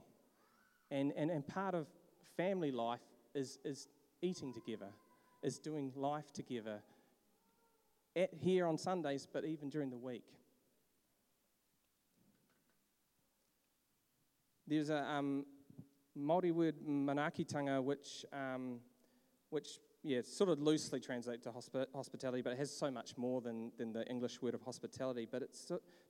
And, 0.92 1.14
and, 1.16 1.32
and 1.32 1.48
part 1.48 1.76
of 1.76 1.88
family 2.36 2.72
life 2.72 3.00
is, 3.34 3.60
is 3.64 3.88
eating 4.22 4.54
together 4.54 4.90
is 5.42 5.60
doing 5.60 5.92
life 5.96 6.32
together 6.34 6.82
at, 8.16 8.30
here 8.34 8.68
on 8.68 8.78
Sundays, 8.78 9.28
but 9.32 9.46
even 9.46 9.70
during 9.70 9.90
the 9.90 9.98
week. 9.98 10.26
There's 14.68 14.90
a 14.90 15.04
um, 15.04 15.46
Māori 16.18 16.52
word 16.52 16.76
manaakitanga, 16.88 17.84
which, 17.84 18.26
um, 18.34 18.80
which 19.50 19.80
yeah, 20.04 20.22
sort 20.24 20.50
of 20.50 20.62
loosely 20.62 21.00
translates 21.00 21.44
to 21.44 21.50
hospi- 21.52 21.86
hospitality, 21.94 22.42
but 22.42 22.54
it 22.54 22.60
has 22.60 22.72
so 22.72 22.90
much 22.90 23.18
more 23.18 23.42
than, 23.42 23.72
than 23.78 23.92
the 23.92 24.06
English 24.08 24.42
word 24.42 24.54
of 24.54 24.62
hospitality. 24.62 25.28
But 25.30 25.42
it 25.42 25.58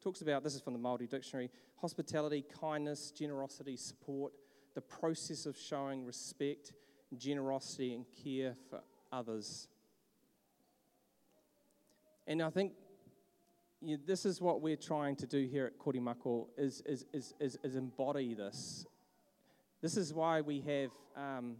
talks 0.01 0.21
about 0.21 0.43
this 0.43 0.55
is 0.55 0.61
from 0.61 0.73
the 0.73 0.79
Māori 0.79 1.09
dictionary 1.09 1.49
hospitality, 1.77 2.45
kindness, 2.59 3.11
generosity, 3.11 3.77
support, 3.77 4.33
the 4.75 4.81
process 4.81 5.45
of 5.45 5.57
showing 5.57 6.05
respect, 6.05 6.73
generosity, 7.17 7.95
and 7.95 8.05
care 8.23 8.53
for 8.69 8.81
others. 9.11 9.67
And 12.27 12.43
I 12.43 12.51
think 12.51 12.73
you 13.81 13.97
know, 13.97 14.03
this 14.05 14.25
is 14.25 14.39
what 14.39 14.61
we're 14.61 14.75
trying 14.75 15.15
to 15.15 15.25
do 15.25 15.47
here 15.49 15.65
at 15.65 15.79
Korimako 15.79 16.47
is, 16.57 16.83
is, 16.85 17.05
is, 17.13 17.33
is, 17.39 17.57
is 17.63 17.75
embody 17.75 18.33
this. 18.33 18.85
This 19.81 19.95
is 19.97 20.13
why 20.13 20.41
we 20.41 20.59
have 20.61 20.91
um, 21.15 21.55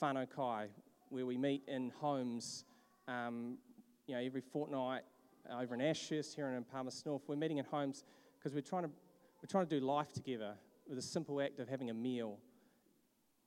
kai, 0.00 0.68
where 1.10 1.26
we 1.26 1.36
meet 1.36 1.62
in 1.68 1.90
homes 2.00 2.64
um, 3.08 3.58
you 4.06 4.14
know, 4.14 4.20
every 4.20 4.40
fortnight 4.40 5.02
over 5.50 5.74
in 5.74 5.80
Ashurst, 5.80 6.34
here 6.34 6.48
in 6.48 6.64
Palmerston 6.64 7.10
North. 7.10 7.22
We're 7.26 7.36
meeting 7.36 7.58
in 7.58 7.64
homes 7.64 8.04
because 8.38 8.54
we're 8.54 8.62
trying, 8.62 8.84
to, 8.84 8.88
we're 8.88 9.48
trying 9.48 9.66
to 9.66 9.80
do 9.80 9.84
life 9.84 10.12
together 10.12 10.54
with 10.88 10.98
a 10.98 11.02
simple 11.02 11.40
act 11.40 11.60
of 11.60 11.68
having 11.68 11.90
a 11.90 11.94
meal, 11.94 12.38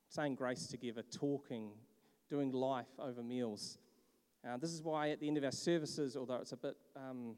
saying 0.09 0.35
grace 0.35 0.67
together, 0.67 1.03
talking, 1.11 1.71
doing 2.29 2.51
life 2.51 2.87
over 2.99 3.23
meals. 3.23 3.77
Uh, 4.47 4.57
this 4.57 4.71
is 4.71 4.81
why 4.81 5.09
at 5.09 5.19
the 5.19 5.27
end 5.27 5.37
of 5.37 5.43
our 5.43 5.51
services, 5.51 6.15
although 6.15 6.35
it's 6.35 6.51
a 6.51 6.57
bit, 6.57 6.75
um, 6.95 7.35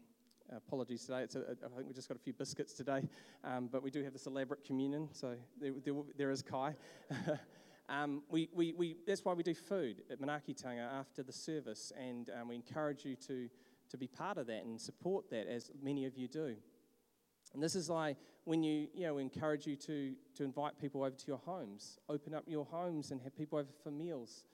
apologies 0.55 1.05
today, 1.05 1.21
it's 1.21 1.36
a, 1.36 1.39
I 1.39 1.75
think 1.75 1.88
we 1.88 1.93
just 1.93 2.08
got 2.08 2.17
a 2.17 2.21
few 2.21 2.34
biscuits 2.34 2.73
today, 2.73 3.03
um, 3.43 3.69
but 3.71 3.82
we 3.84 3.91
do 3.91 4.03
have 4.03 4.13
this 4.13 4.25
elaborate 4.25 4.63
communion, 4.63 5.10
so 5.12 5.36
there, 5.60 5.71
there, 5.84 5.93
there 6.17 6.32
is 6.32 6.41
Kai. 6.41 6.75
um, 7.89 8.21
we, 8.30 8.49
we, 8.54 8.73
we, 8.73 8.97
that's 9.08 9.25
why 9.25 9.34
we 9.34 9.43
do 9.43 9.54
food 9.54 10.04
at 10.12 10.21
Manaakitanga 10.21 10.93
after 10.99 11.23
the 11.23 11.34
service, 11.34 11.91
and 11.99 12.30
um, 12.39 12.47
we 12.49 12.56
encourage 12.56 13.04
you 13.04 13.15
to, 13.28 13.49
to 13.89 13.97
be 13.97 14.08
part 14.08 14.38
of 14.38 14.47
that 14.47 14.63
and 14.63 14.80
support 14.80 15.30
that, 15.32 15.47
as 15.47 15.71
many 15.82 16.06
of 16.06 16.15
you 16.15 16.28
do. 16.28 16.56
And 17.54 17.63
this 17.63 17.75
is 17.75 17.89
why 17.89 18.15
when 18.43 18.62
you, 18.62 18.88
you 18.93 19.08
know, 19.08 19.15
we 19.15 19.23
encourage 19.23 19.65
you 19.65 19.75
to, 19.75 20.13
to 20.36 20.43
invite 20.43 20.80
people 20.80 21.04
over 21.04 21.15
to 21.15 21.28
your 21.28 21.39
homes, 21.39 21.97
open 22.08 22.34
up 22.34 22.43
your 22.47 22.65
homes 22.65 23.12
and 23.12 23.19
have 23.21 23.36
people 23.36 23.58
over 23.58 23.69
for 23.84 23.91
meals. 23.91 24.45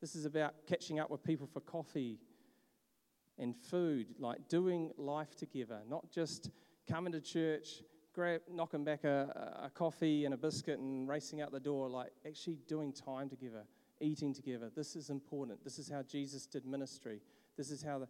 This 0.00 0.14
is 0.14 0.24
about 0.24 0.54
catching 0.68 1.00
up 1.00 1.10
with 1.10 1.24
people 1.24 1.48
for 1.52 1.60
coffee 1.60 2.20
and 3.38 3.56
food, 3.56 4.14
like 4.18 4.48
doing 4.48 4.92
life 4.96 5.34
together, 5.36 5.80
not 5.88 6.10
just 6.12 6.50
coming 6.88 7.12
to 7.12 7.20
church, 7.20 7.82
grab, 8.18 8.40
knocking 8.52 8.82
back 8.82 9.04
a, 9.04 9.60
a 9.62 9.70
coffee 9.70 10.24
and 10.24 10.34
a 10.34 10.36
biscuit 10.36 10.80
and 10.80 11.08
racing 11.08 11.40
out 11.40 11.52
the 11.52 11.60
door, 11.60 11.88
like 11.88 12.10
actually 12.26 12.58
doing 12.66 12.92
time 12.92 13.28
together, 13.28 13.62
eating 14.00 14.34
together. 14.34 14.72
This 14.74 14.96
is 14.96 15.08
important. 15.08 15.62
This 15.62 15.78
is 15.78 15.88
how 15.88 16.02
Jesus 16.02 16.44
did 16.44 16.66
ministry. 16.66 17.20
This 17.56 17.70
is 17.70 17.80
how 17.80 18.00
the, 18.00 18.08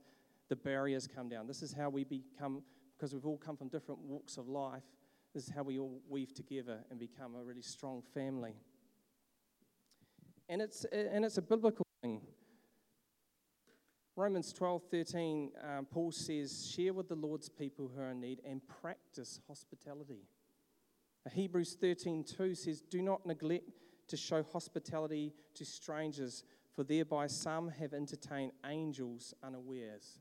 the 0.48 0.56
barriers 0.56 1.06
come 1.06 1.28
down. 1.28 1.46
This 1.46 1.62
is 1.62 1.74
how 1.74 1.90
we 1.90 2.04
become, 2.04 2.62
because 2.96 3.12
we've 3.12 3.26
all 3.26 3.36
come 3.36 3.54
from 3.54 3.68
different 3.68 4.00
walks 4.00 4.38
of 4.38 4.48
life, 4.48 4.82
this 5.34 5.46
is 5.46 5.52
how 5.54 5.62
we 5.62 5.78
all 5.78 6.00
weave 6.08 6.32
together 6.32 6.78
and 6.90 6.98
become 6.98 7.34
a 7.34 7.44
really 7.44 7.60
strong 7.60 8.00
family. 8.14 8.54
And 10.48 10.62
it's, 10.62 10.86
and 10.86 11.22
it's 11.22 11.36
a 11.36 11.42
biblical. 11.42 11.84
Romans 14.18 14.52
12, 14.52 14.82
13, 14.90 15.52
um, 15.62 15.86
Paul 15.86 16.10
says, 16.10 16.68
share 16.74 16.92
with 16.92 17.08
the 17.08 17.14
Lord's 17.14 17.48
people 17.48 17.88
who 17.94 18.02
are 18.02 18.10
in 18.10 18.20
need 18.20 18.40
and 18.44 18.60
practice 18.82 19.38
hospitality. 19.46 20.24
Hebrews 21.32 21.76
13, 21.80 22.24
2 22.24 22.56
says, 22.56 22.80
do 22.80 23.00
not 23.00 23.24
neglect 23.24 23.70
to 24.08 24.16
show 24.16 24.42
hospitality 24.42 25.32
to 25.54 25.64
strangers, 25.64 26.42
for 26.74 26.82
thereby 26.82 27.28
some 27.28 27.68
have 27.68 27.94
entertained 27.94 28.50
angels 28.66 29.34
unawares. 29.44 30.18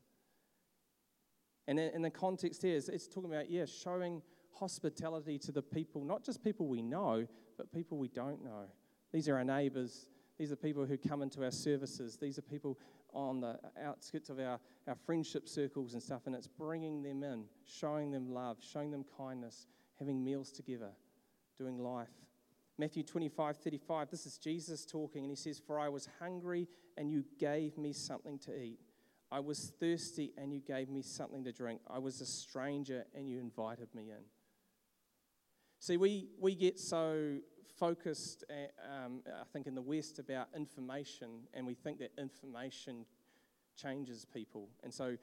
And 1.66 1.80
in 1.80 2.02
the 2.02 2.10
context 2.10 2.62
here, 2.62 2.76
it's 2.76 3.08
talking 3.08 3.32
about, 3.32 3.50
yeah, 3.50 3.64
showing 3.64 4.22
hospitality 4.52 5.40
to 5.40 5.50
the 5.50 5.62
people, 5.62 6.04
not 6.04 6.22
just 6.22 6.44
people 6.44 6.68
we 6.68 6.82
know, 6.82 7.26
but 7.56 7.72
people 7.72 7.98
we 7.98 8.08
don't 8.08 8.44
know. 8.44 8.66
These 9.12 9.28
are 9.28 9.38
our 9.38 9.44
neighbors. 9.44 10.08
These 10.38 10.52
are 10.52 10.56
people 10.56 10.86
who 10.86 10.96
come 10.96 11.22
into 11.22 11.42
our 11.42 11.50
services. 11.50 12.16
These 12.16 12.38
are 12.38 12.42
people 12.42 12.78
on 13.12 13.40
the 13.40 13.58
outskirts 13.82 14.30
of 14.30 14.38
our, 14.38 14.58
our 14.86 14.96
friendship 15.06 15.48
circles 15.48 15.94
and 15.94 16.02
stuff, 16.02 16.22
and 16.26 16.34
it's 16.34 16.46
bringing 16.46 17.02
them 17.02 17.22
in, 17.22 17.44
showing 17.64 18.10
them 18.10 18.32
love, 18.32 18.58
showing 18.60 18.90
them 18.90 19.04
kindness, 19.16 19.66
having 19.98 20.22
meals 20.22 20.50
together, 20.50 20.90
doing 21.56 21.78
life. 21.78 22.08
Matthew 22.76 23.02
25, 23.02 23.56
35, 23.56 24.10
this 24.10 24.26
is 24.26 24.38
Jesus 24.38 24.86
talking, 24.86 25.24
and 25.24 25.30
he 25.30 25.36
says, 25.36 25.60
For 25.64 25.80
I 25.80 25.88
was 25.88 26.08
hungry, 26.20 26.68
and 26.96 27.10
you 27.10 27.24
gave 27.38 27.76
me 27.76 27.92
something 27.92 28.38
to 28.40 28.56
eat. 28.56 28.78
I 29.30 29.40
was 29.40 29.72
thirsty 29.78 30.32
and 30.38 30.52
you 30.52 30.60
gave 30.60 30.88
me 30.88 31.02
something 31.02 31.44
to 31.44 31.52
drink. 31.52 31.80
I 31.88 31.98
was 31.98 32.20
a 32.20 32.26
stranger 32.26 33.04
and 33.14 33.28
you 33.28 33.38
invited 33.38 33.94
me 33.94 34.04
in. 34.10 34.24
See, 35.80 35.96
we, 35.96 36.28
we 36.40 36.54
get 36.54 36.78
so 36.78 37.38
focused, 37.78 38.44
at, 38.50 38.72
um, 38.84 39.20
I 39.26 39.44
think, 39.52 39.66
in 39.66 39.74
the 39.74 39.82
West 39.82 40.18
about 40.18 40.48
information, 40.56 41.28
and 41.54 41.66
we 41.66 41.74
think 41.74 41.98
that 41.98 42.12
information 42.18 43.04
changes 43.76 44.26
people. 44.32 44.68
And 44.82 44.92
so, 44.92 45.16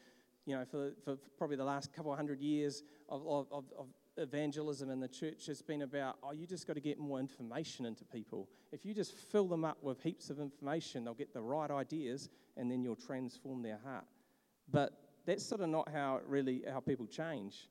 you 0.46 0.56
know, 0.56 0.66
for, 0.66 0.92
for 1.04 1.18
probably 1.38 1.58
the 1.58 1.66
last 1.66 1.94
couple 1.94 2.12
of 2.12 2.18
hundred 2.18 2.40
years 2.40 2.84
of, 3.10 3.26
of, 3.28 3.66
of 3.78 3.88
evangelism 4.18 4.90
in 4.90 5.00
the 5.00 5.08
church 5.08 5.46
has 5.48 5.62
been 5.62 5.82
about, 5.82 6.18
oh, 6.24 6.32
you 6.32 6.46
just 6.48 6.68
got 6.68 6.74
to 6.74 6.82
get 6.82 7.00
more 7.00 7.20
information 7.20 7.86
into 7.86 8.06
people. 8.06 8.48
If 8.72 8.86
you 8.86 8.94
just 8.94 9.14
fill 9.14 9.48
them 9.48 9.66
up 9.66 9.78
with 9.82 10.02
heaps 10.02 10.30
of 10.30 10.40
information, 10.40 11.04
they'll 11.04 11.14
get 11.14 11.34
the 11.34 11.42
right 11.42 11.70
ideas 11.70 12.30
and 12.58 12.72
then 12.72 12.84
you'll 12.84 12.96
transform 12.96 13.62
their 13.62 13.80
heart. 13.84 14.06
But 14.72 14.94
that's 15.26 15.46
sort 15.46 15.62
of 15.62 15.70
not 15.70 15.90
how 15.92 16.22
really 16.28 16.64
how 16.72 16.80
people 16.80 17.08
change. 17.08 17.70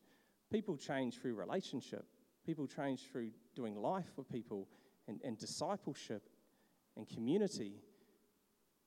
People 0.52 0.76
change 0.76 1.18
through 1.18 1.34
relationship. 1.34 2.04
People 2.46 2.66
change 2.66 3.08
through 3.10 3.30
doing 3.54 3.76
life 3.76 4.12
with 4.16 4.30
people 4.30 4.68
and, 5.08 5.20
and 5.24 5.38
discipleship 5.38 6.28
and 6.96 7.08
community. 7.08 7.80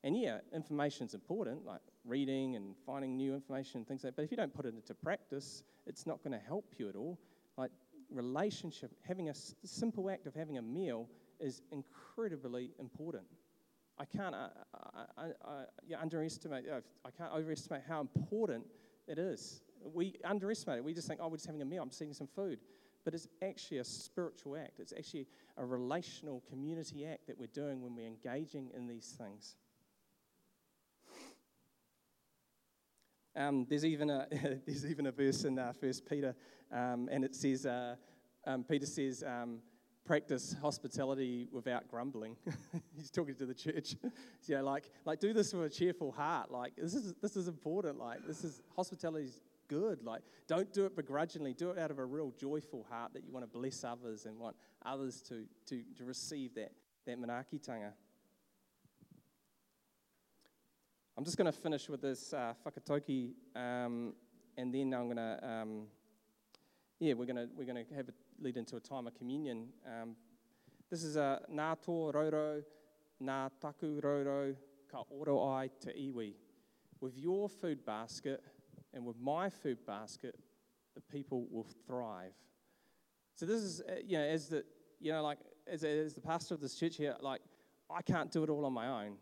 And 0.04 0.20
yeah, 0.20 0.40
information 0.54 1.08
is 1.08 1.14
important, 1.14 1.66
like 1.66 1.82
reading 2.06 2.56
and 2.56 2.76
finding 2.86 3.18
new 3.18 3.34
information 3.34 3.80
and 3.80 3.88
things 3.88 4.04
like 4.04 4.12
that. 4.12 4.16
But 4.16 4.26
if 4.26 4.32
you 4.32 4.38
don't 4.38 4.54
put 4.54 4.66
it 4.66 4.76
into 4.76 4.94
practice, 4.94 5.64
it's 5.86 6.06
not 6.06 6.24
going 6.24 6.38
to 6.38 6.46
help 6.46 6.66
you 6.78 6.88
at 6.90 6.96
all. 6.96 7.18
Like 7.58 7.72
relationship, 8.10 8.92
having 9.08 9.30
a 9.30 9.34
simple 9.64 10.10
act 10.10 10.28
of 10.28 10.36
having 10.36 10.58
a 10.58 10.62
meal 10.62 11.10
is 11.40 11.62
incredibly 11.72 12.72
important. 12.80 13.24
I 14.00 14.06
can't 14.06 14.36
uh, 14.36 14.50
I, 15.18 15.24
I, 15.24 15.52
I, 15.96 16.02
underestimate, 16.02 16.66
I 16.70 17.10
can't 17.12 17.34
overestimate 17.34 17.82
how 17.88 18.00
important 18.00 18.64
it 19.08 19.18
is. 19.18 19.62
We 19.82 20.16
underestimate 20.24 20.80
it. 20.80 20.84
We 20.84 20.94
just 20.94 21.08
think, 21.08 21.20
oh, 21.22 21.28
we're 21.28 21.38
just 21.38 21.48
having 21.48 21.62
a 21.62 21.66
meal, 21.66 21.82
I'm 21.82 21.90
just 21.90 22.02
eating 22.02 22.14
some 22.14 22.28
food. 22.28 22.60
But 23.08 23.14
it's 23.14 23.30
actually 23.42 23.78
a 23.78 23.86
spiritual 23.86 24.58
act. 24.58 24.82
It's 24.82 24.92
actually 24.92 25.28
a 25.56 25.66
relational 25.66 26.44
community 26.50 27.06
act 27.06 27.26
that 27.28 27.40
we're 27.40 27.48
doing 27.48 27.82
when 27.82 27.96
we're 27.96 28.06
engaging 28.06 28.70
in 28.76 28.86
these 28.86 29.16
things. 29.18 29.56
Um, 33.34 33.66
there's, 33.70 33.86
even 33.86 34.10
a, 34.10 34.28
there's 34.66 34.86
even 34.86 35.06
a 35.06 35.14
verse 35.14 35.46
in 35.46 35.58
uh, 35.58 35.72
1 35.80 35.94
Peter, 36.10 36.36
um, 36.70 37.08
and 37.10 37.24
it 37.24 37.34
says, 37.34 37.66
uh, 37.66 37.96
um, 38.46 38.66
Peter 38.66 38.86
says, 38.86 39.24
um, 39.26 39.60
practice 40.04 40.58
hospitality 40.62 41.48
without 41.54 41.88
grumbling. 41.88 42.36
He's 42.98 43.10
talking 43.10 43.36
to 43.36 43.46
the 43.46 43.54
church. 43.54 43.96
yeah, 44.48 44.60
like, 44.60 44.90
like 45.06 45.22
do 45.22 45.32
this 45.32 45.54
with 45.54 45.72
a 45.72 45.74
cheerful 45.74 46.12
heart. 46.12 46.52
Like 46.52 46.74
this 46.76 46.94
is 46.94 47.14
this 47.22 47.38
is 47.38 47.48
important. 47.48 48.00
Like 48.00 48.28
this 48.28 48.44
is 48.44 48.62
hospitality 48.76 49.32
good. 49.68 50.04
Like 50.04 50.22
don't 50.48 50.72
do 50.74 50.86
it 50.86 50.96
begrudgingly. 50.96 51.54
Do 51.54 51.72
it 51.72 51.78
out 51.78 51.92
of 51.92 52.00
a 52.00 52.06
real 52.06 52.34
joyful 52.40 52.86
heart 52.90 53.14
that 53.14 53.24
you 53.24 53.32
want 53.32 53.44
to 53.44 53.60
bless 53.60 53.84
others 53.84 54.26
and 54.26 54.38
want 54.40 54.56
others 54.86 55.22
to 55.24 55.46
to, 55.68 55.84
to 55.98 56.06
receive 56.06 56.56
that 56.56 56.72
that 57.06 57.20
manaakitanga. 57.20 57.92
I'm 61.18 61.26
just 61.26 61.36
going 61.36 61.52
to 61.52 61.52
finish 61.52 61.90
with 61.90 62.02
this 62.02 62.32
uh, 62.32 62.54
um, 63.56 64.14
and 64.56 64.72
then 64.72 64.94
I'm 64.94 65.06
going 65.06 65.18
to, 65.18 65.40
um, 65.44 65.88
yeah, 67.00 67.14
we're 67.14 67.26
going 67.26 67.38
to 67.38 67.48
we're 67.56 67.66
going 67.66 67.84
to 67.84 67.96
have 67.96 68.10
a 68.10 68.14
lead 68.40 68.56
into 68.56 68.76
a 68.76 68.80
time 68.80 69.08
of 69.08 69.16
communion. 69.16 69.70
Um, 69.84 70.16
this 70.92 71.04
is 71.04 71.16
a 71.16 71.42
nā 71.52 71.76
tō 71.84 72.14
rourou, 72.14 72.64
nā 73.24 73.50
taku 73.60 74.00
rourou, 74.00 74.56
ka 74.92 75.04
ora 75.10 75.36
ai 75.38 75.70
te 75.80 76.12
iwi. 76.12 76.34
With 77.02 77.18
your 77.18 77.50
food 77.50 77.84
basket 77.84 78.44
and 78.98 79.06
with 79.06 79.20
my 79.22 79.48
food 79.48 79.78
basket, 79.86 80.36
the 80.96 81.02
people 81.02 81.46
will 81.52 81.68
thrive. 81.86 82.34
So 83.36 83.46
this 83.46 83.62
is, 83.62 83.82
uh, 83.82 83.94
you 84.04 84.18
know, 84.18 84.24
as 84.24 84.50
the, 84.50 84.66
you 85.00 85.12
know, 85.12 85.22
like 85.22 85.38
as, 85.72 85.84
as 85.84 86.16
the 86.16 86.22
pastor 86.22 86.56
of 86.56 86.62
this 86.62 86.74
church 86.74 86.98
here, 86.98 87.16
like 87.22 87.42
I 87.92 88.02
can't 88.02 88.32
do 88.32 88.44
it 88.44 88.50
all 88.50 88.66
on 88.66 88.74
my 88.74 89.06
own. 89.06 89.18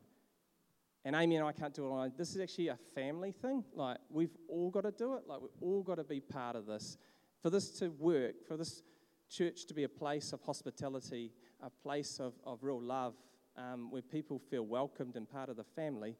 And 1.03 1.13
Amy 1.13 1.35
and 1.35 1.45
I 1.45 1.51
can't 1.51 1.73
do 1.73 1.85
it 1.85 1.89
alone. 1.89 2.13
This 2.17 2.33
is 2.33 2.41
actually 2.41 2.69
a 2.69 2.77
family 2.95 3.33
thing. 3.33 3.65
Like, 3.75 3.97
we've 4.09 4.35
all 4.47 4.71
got 4.71 4.85
to 4.85 4.91
do 4.91 5.15
it. 5.15 5.27
Like, 5.27 5.41
we've 5.41 5.51
all 5.61 5.83
got 5.83 5.95
to 5.95 6.03
be 6.03 6.19
part 6.19 6.55
of 6.55 6.65
this. 6.65 6.97
For 7.43 7.51
this 7.51 7.69
to 7.79 7.89
work, 7.89 8.47
for 8.47 8.57
this 8.57 8.81
church 9.29 9.65
to 9.67 9.75
be 9.75 9.83
a 9.83 9.89
place 9.89 10.33
of 10.33 10.41
hospitality, 10.41 11.31
a 11.61 11.69
place 11.69 12.19
of, 12.19 12.33
of 12.43 12.63
real 12.63 12.81
love, 12.81 13.13
um, 13.55 13.91
where 13.91 14.01
people 14.01 14.39
feel 14.39 14.65
welcomed 14.65 15.15
and 15.15 15.29
part 15.29 15.49
of 15.49 15.57
the 15.57 15.63
family, 15.63 16.15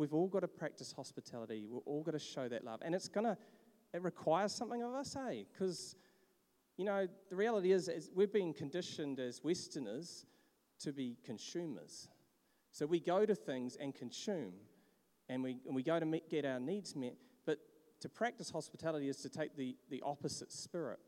we've 0.00 0.14
all 0.14 0.28
got 0.28 0.40
to 0.40 0.48
practice 0.48 0.92
hospitality. 0.92 1.66
We've 1.70 1.82
all 1.84 2.02
got 2.02 2.12
to 2.12 2.18
show 2.18 2.48
that 2.48 2.64
love. 2.64 2.80
And 2.84 2.94
it's 2.94 3.08
going 3.08 3.26
to, 3.26 3.36
it 3.92 4.02
requires 4.02 4.52
something 4.52 4.82
of 4.82 4.94
us, 4.94 5.16
eh? 5.16 5.42
Because, 5.52 5.96
you 6.76 6.84
know, 6.84 7.06
the 7.28 7.36
reality 7.36 7.72
is, 7.72 7.88
is 7.88 8.10
we're 8.14 8.26
being 8.26 8.52
conditioned 8.52 9.20
as 9.20 9.42
Westerners 9.44 10.26
to 10.80 10.92
be 10.92 11.16
consumers. 11.24 12.08
So 12.72 12.86
we 12.86 13.00
go 13.00 13.26
to 13.26 13.34
things 13.34 13.76
and 13.76 13.94
consume, 13.94 14.52
and 15.28 15.42
we, 15.42 15.58
and 15.66 15.74
we 15.74 15.82
go 15.82 16.00
to 16.00 16.06
meet, 16.06 16.30
get 16.30 16.44
our 16.44 16.60
needs 16.60 16.96
met. 16.96 17.16
But 17.44 17.58
to 18.00 18.08
practice 18.08 18.50
hospitality 18.50 19.08
is 19.08 19.18
to 19.18 19.28
take 19.28 19.56
the, 19.56 19.76
the 19.90 20.02
opposite 20.04 20.52
spirit 20.52 20.98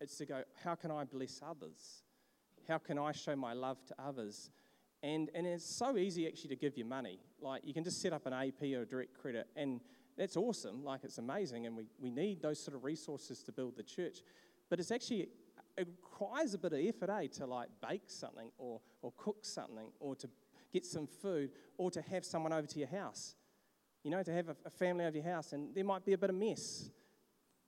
it's 0.00 0.16
to 0.16 0.26
go, 0.26 0.42
how 0.64 0.74
can 0.74 0.90
I 0.90 1.04
bless 1.04 1.40
others? 1.46 2.02
How 2.66 2.78
can 2.78 2.98
I 2.98 3.12
show 3.12 3.36
my 3.36 3.52
love 3.52 3.84
to 3.86 3.94
others? 4.02 4.50
And, 5.02 5.30
and 5.34 5.46
it's 5.46 5.64
so 5.64 5.96
easy 5.96 6.26
actually 6.26 6.50
to 6.50 6.56
give 6.56 6.76
you 6.76 6.84
money. 6.84 7.20
Like 7.40 7.62
you 7.64 7.72
can 7.72 7.84
just 7.84 8.02
set 8.02 8.12
up 8.12 8.26
an 8.26 8.32
AP 8.32 8.62
or 8.74 8.82
a 8.82 8.86
direct 8.86 9.14
credit, 9.18 9.48
and 9.56 9.80
that's 10.16 10.36
awesome. 10.36 10.84
Like 10.84 11.00
it's 11.04 11.18
amazing, 11.18 11.66
and 11.66 11.76
we, 11.76 11.84
we 11.98 12.10
need 12.10 12.42
those 12.42 12.62
sort 12.62 12.76
of 12.76 12.84
resources 12.84 13.42
to 13.44 13.52
build 13.52 13.76
the 13.76 13.82
church. 13.82 14.18
But 14.68 14.78
it's 14.78 14.90
actually, 14.90 15.28
it 15.76 15.88
requires 15.88 16.54
a 16.54 16.58
bit 16.58 16.72
of 16.74 16.78
effort, 16.80 17.10
eh, 17.10 17.26
to 17.38 17.46
like 17.46 17.68
bake 17.86 18.08
something 18.08 18.50
or, 18.58 18.80
or 19.02 19.12
cook 19.16 19.38
something 19.42 19.88
or 19.98 20.14
to 20.16 20.28
get 20.72 20.84
some 20.84 21.06
food 21.06 21.50
or 21.78 21.90
to 21.90 22.02
have 22.02 22.24
someone 22.24 22.52
over 22.52 22.66
to 22.66 22.78
your 22.78 22.88
house. 22.88 23.34
You 24.04 24.10
know, 24.10 24.22
to 24.22 24.32
have 24.32 24.48
a, 24.48 24.56
a 24.66 24.70
family 24.70 25.04
over 25.04 25.16
your 25.16 25.26
house, 25.26 25.52
and 25.52 25.74
there 25.74 25.84
might 25.84 26.04
be 26.04 26.12
a 26.12 26.18
bit 26.18 26.30
of 26.30 26.36
mess 26.36 26.90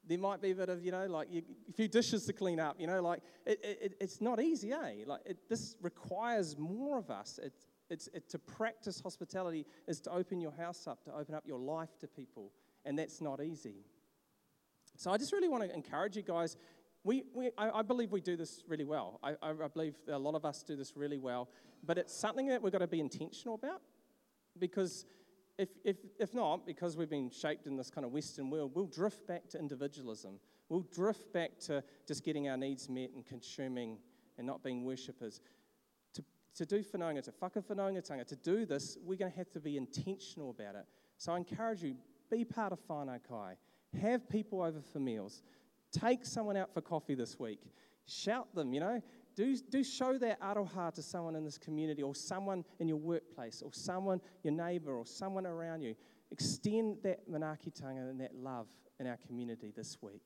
there 0.08 0.18
might 0.18 0.42
be 0.42 0.50
a 0.50 0.54
bit 0.54 0.68
of, 0.68 0.84
you 0.84 0.90
know, 0.90 1.06
like 1.06 1.28
you, 1.30 1.42
a 1.68 1.72
few 1.72 1.88
dishes 1.88 2.26
to 2.26 2.32
clean 2.32 2.58
up, 2.58 2.76
you 2.78 2.86
know, 2.86 3.00
like 3.00 3.20
it, 3.46 3.60
it, 3.62 3.94
it's 4.00 4.20
not 4.20 4.40
easy, 4.40 4.72
eh? 4.72 5.04
Like 5.06 5.20
it, 5.24 5.38
this 5.48 5.76
requires 5.80 6.58
more 6.58 6.98
of 6.98 7.10
us. 7.10 7.38
It, 7.42 7.52
it's 7.88 8.08
it, 8.12 8.28
to 8.30 8.38
practice 8.38 9.00
hospitality 9.00 9.66
is 9.86 10.00
to 10.00 10.10
open 10.10 10.40
your 10.40 10.52
house 10.52 10.86
up, 10.86 11.04
to 11.04 11.14
open 11.14 11.34
up 11.34 11.44
your 11.46 11.58
life 11.58 11.98
to 12.00 12.08
people, 12.08 12.50
and 12.84 12.98
that's 12.98 13.20
not 13.20 13.42
easy. 13.42 13.84
So 14.96 15.10
I 15.10 15.18
just 15.18 15.32
really 15.32 15.48
want 15.48 15.62
to 15.64 15.74
encourage 15.74 16.16
you 16.16 16.22
guys. 16.22 16.56
We, 17.04 17.24
we, 17.34 17.50
I, 17.58 17.70
I 17.70 17.82
believe 17.82 18.12
we 18.12 18.20
do 18.20 18.36
this 18.36 18.62
really 18.66 18.84
well. 18.84 19.20
I, 19.22 19.32
I, 19.42 19.50
I 19.50 19.68
believe 19.72 19.94
a 20.08 20.18
lot 20.18 20.34
of 20.34 20.44
us 20.44 20.62
do 20.62 20.76
this 20.76 20.96
really 20.96 21.18
well, 21.18 21.48
but 21.84 21.98
it's 21.98 22.14
something 22.14 22.46
that 22.46 22.62
we've 22.62 22.72
got 22.72 22.78
to 22.78 22.86
be 22.86 23.00
intentional 23.00 23.54
about 23.54 23.82
because 24.58 25.06
if, 25.58 25.68
if, 25.84 25.96
if 26.18 26.34
not, 26.34 26.66
because 26.66 26.96
we've 26.96 27.10
been 27.10 27.30
shaped 27.30 27.66
in 27.66 27.76
this 27.76 27.90
kind 27.90 28.04
of 28.04 28.12
Western 28.12 28.50
world, 28.50 28.72
we'll 28.74 28.86
drift 28.86 29.26
back 29.26 29.48
to 29.50 29.58
individualism. 29.58 30.38
We'll 30.68 30.86
drift 30.92 31.32
back 31.32 31.58
to 31.66 31.84
just 32.06 32.24
getting 32.24 32.48
our 32.48 32.56
needs 32.56 32.88
met 32.88 33.10
and 33.14 33.24
consuming 33.26 33.98
and 34.38 34.46
not 34.46 34.62
being 34.62 34.84
worshippers. 34.84 35.40
To, 36.14 36.24
to 36.56 36.66
do 36.66 36.82
whanaunga, 36.82 37.22
to 37.24 37.32
whakawhanaungatanga, 37.32 38.26
to 38.28 38.36
do 38.36 38.64
this, 38.64 38.96
we're 39.04 39.18
going 39.18 39.30
to 39.30 39.36
have 39.36 39.50
to 39.52 39.60
be 39.60 39.76
intentional 39.76 40.50
about 40.50 40.74
it. 40.74 40.86
So 41.18 41.32
I 41.32 41.36
encourage 41.36 41.82
you, 41.82 41.96
be 42.30 42.44
part 42.44 42.72
of 42.72 42.78
whānau 42.88 43.20
kai. 43.28 43.56
Have 44.00 44.28
people 44.28 44.62
over 44.62 44.80
for 44.80 44.98
meals. 44.98 45.42
Take 45.92 46.24
someone 46.24 46.56
out 46.56 46.72
for 46.72 46.80
coffee 46.80 47.14
this 47.14 47.38
week. 47.38 47.60
Shout 48.06 48.54
them, 48.54 48.72
you 48.72 48.80
know. 48.80 49.02
Do, 49.34 49.56
do 49.56 49.82
show 49.82 50.18
that 50.18 50.40
aroha 50.40 50.92
to 50.94 51.02
someone 51.02 51.36
in 51.36 51.44
this 51.44 51.58
community 51.58 52.02
or 52.02 52.14
someone 52.14 52.64
in 52.78 52.88
your 52.88 52.98
workplace 52.98 53.62
or 53.62 53.72
someone, 53.72 54.20
your 54.42 54.52
neighbour 54.52 54.92
or 54.92 55.06
someone 55.06 55.46
around 55.46 55.80
you. 55.80 55.94
Extend 56.30 56.98
that 57.02 57.30
manaakitanga 57.30 58.10
and 58.10 58.20
that 58.20 58.34
love 58.34 58.66
in 59.00 59.06
our 59.06 59.18
community 59.26 59.72
this 59.74 59.98
week. 60.00 60.22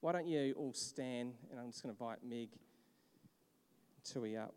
Why 0.00 0.12
don't 0.12 0.26
you 0.26 0.54
all 0.56 0.72
stand? 0.72 1.34
And 1.50 1.60
I'm 1.60 1.70
just 1.70 1.82
going 1.82 1.94
to 1.94 2.02
invite 2.02 2.18
Meg 2.24 2.50
Tui 4.04 4.36
up. 4.36 4.54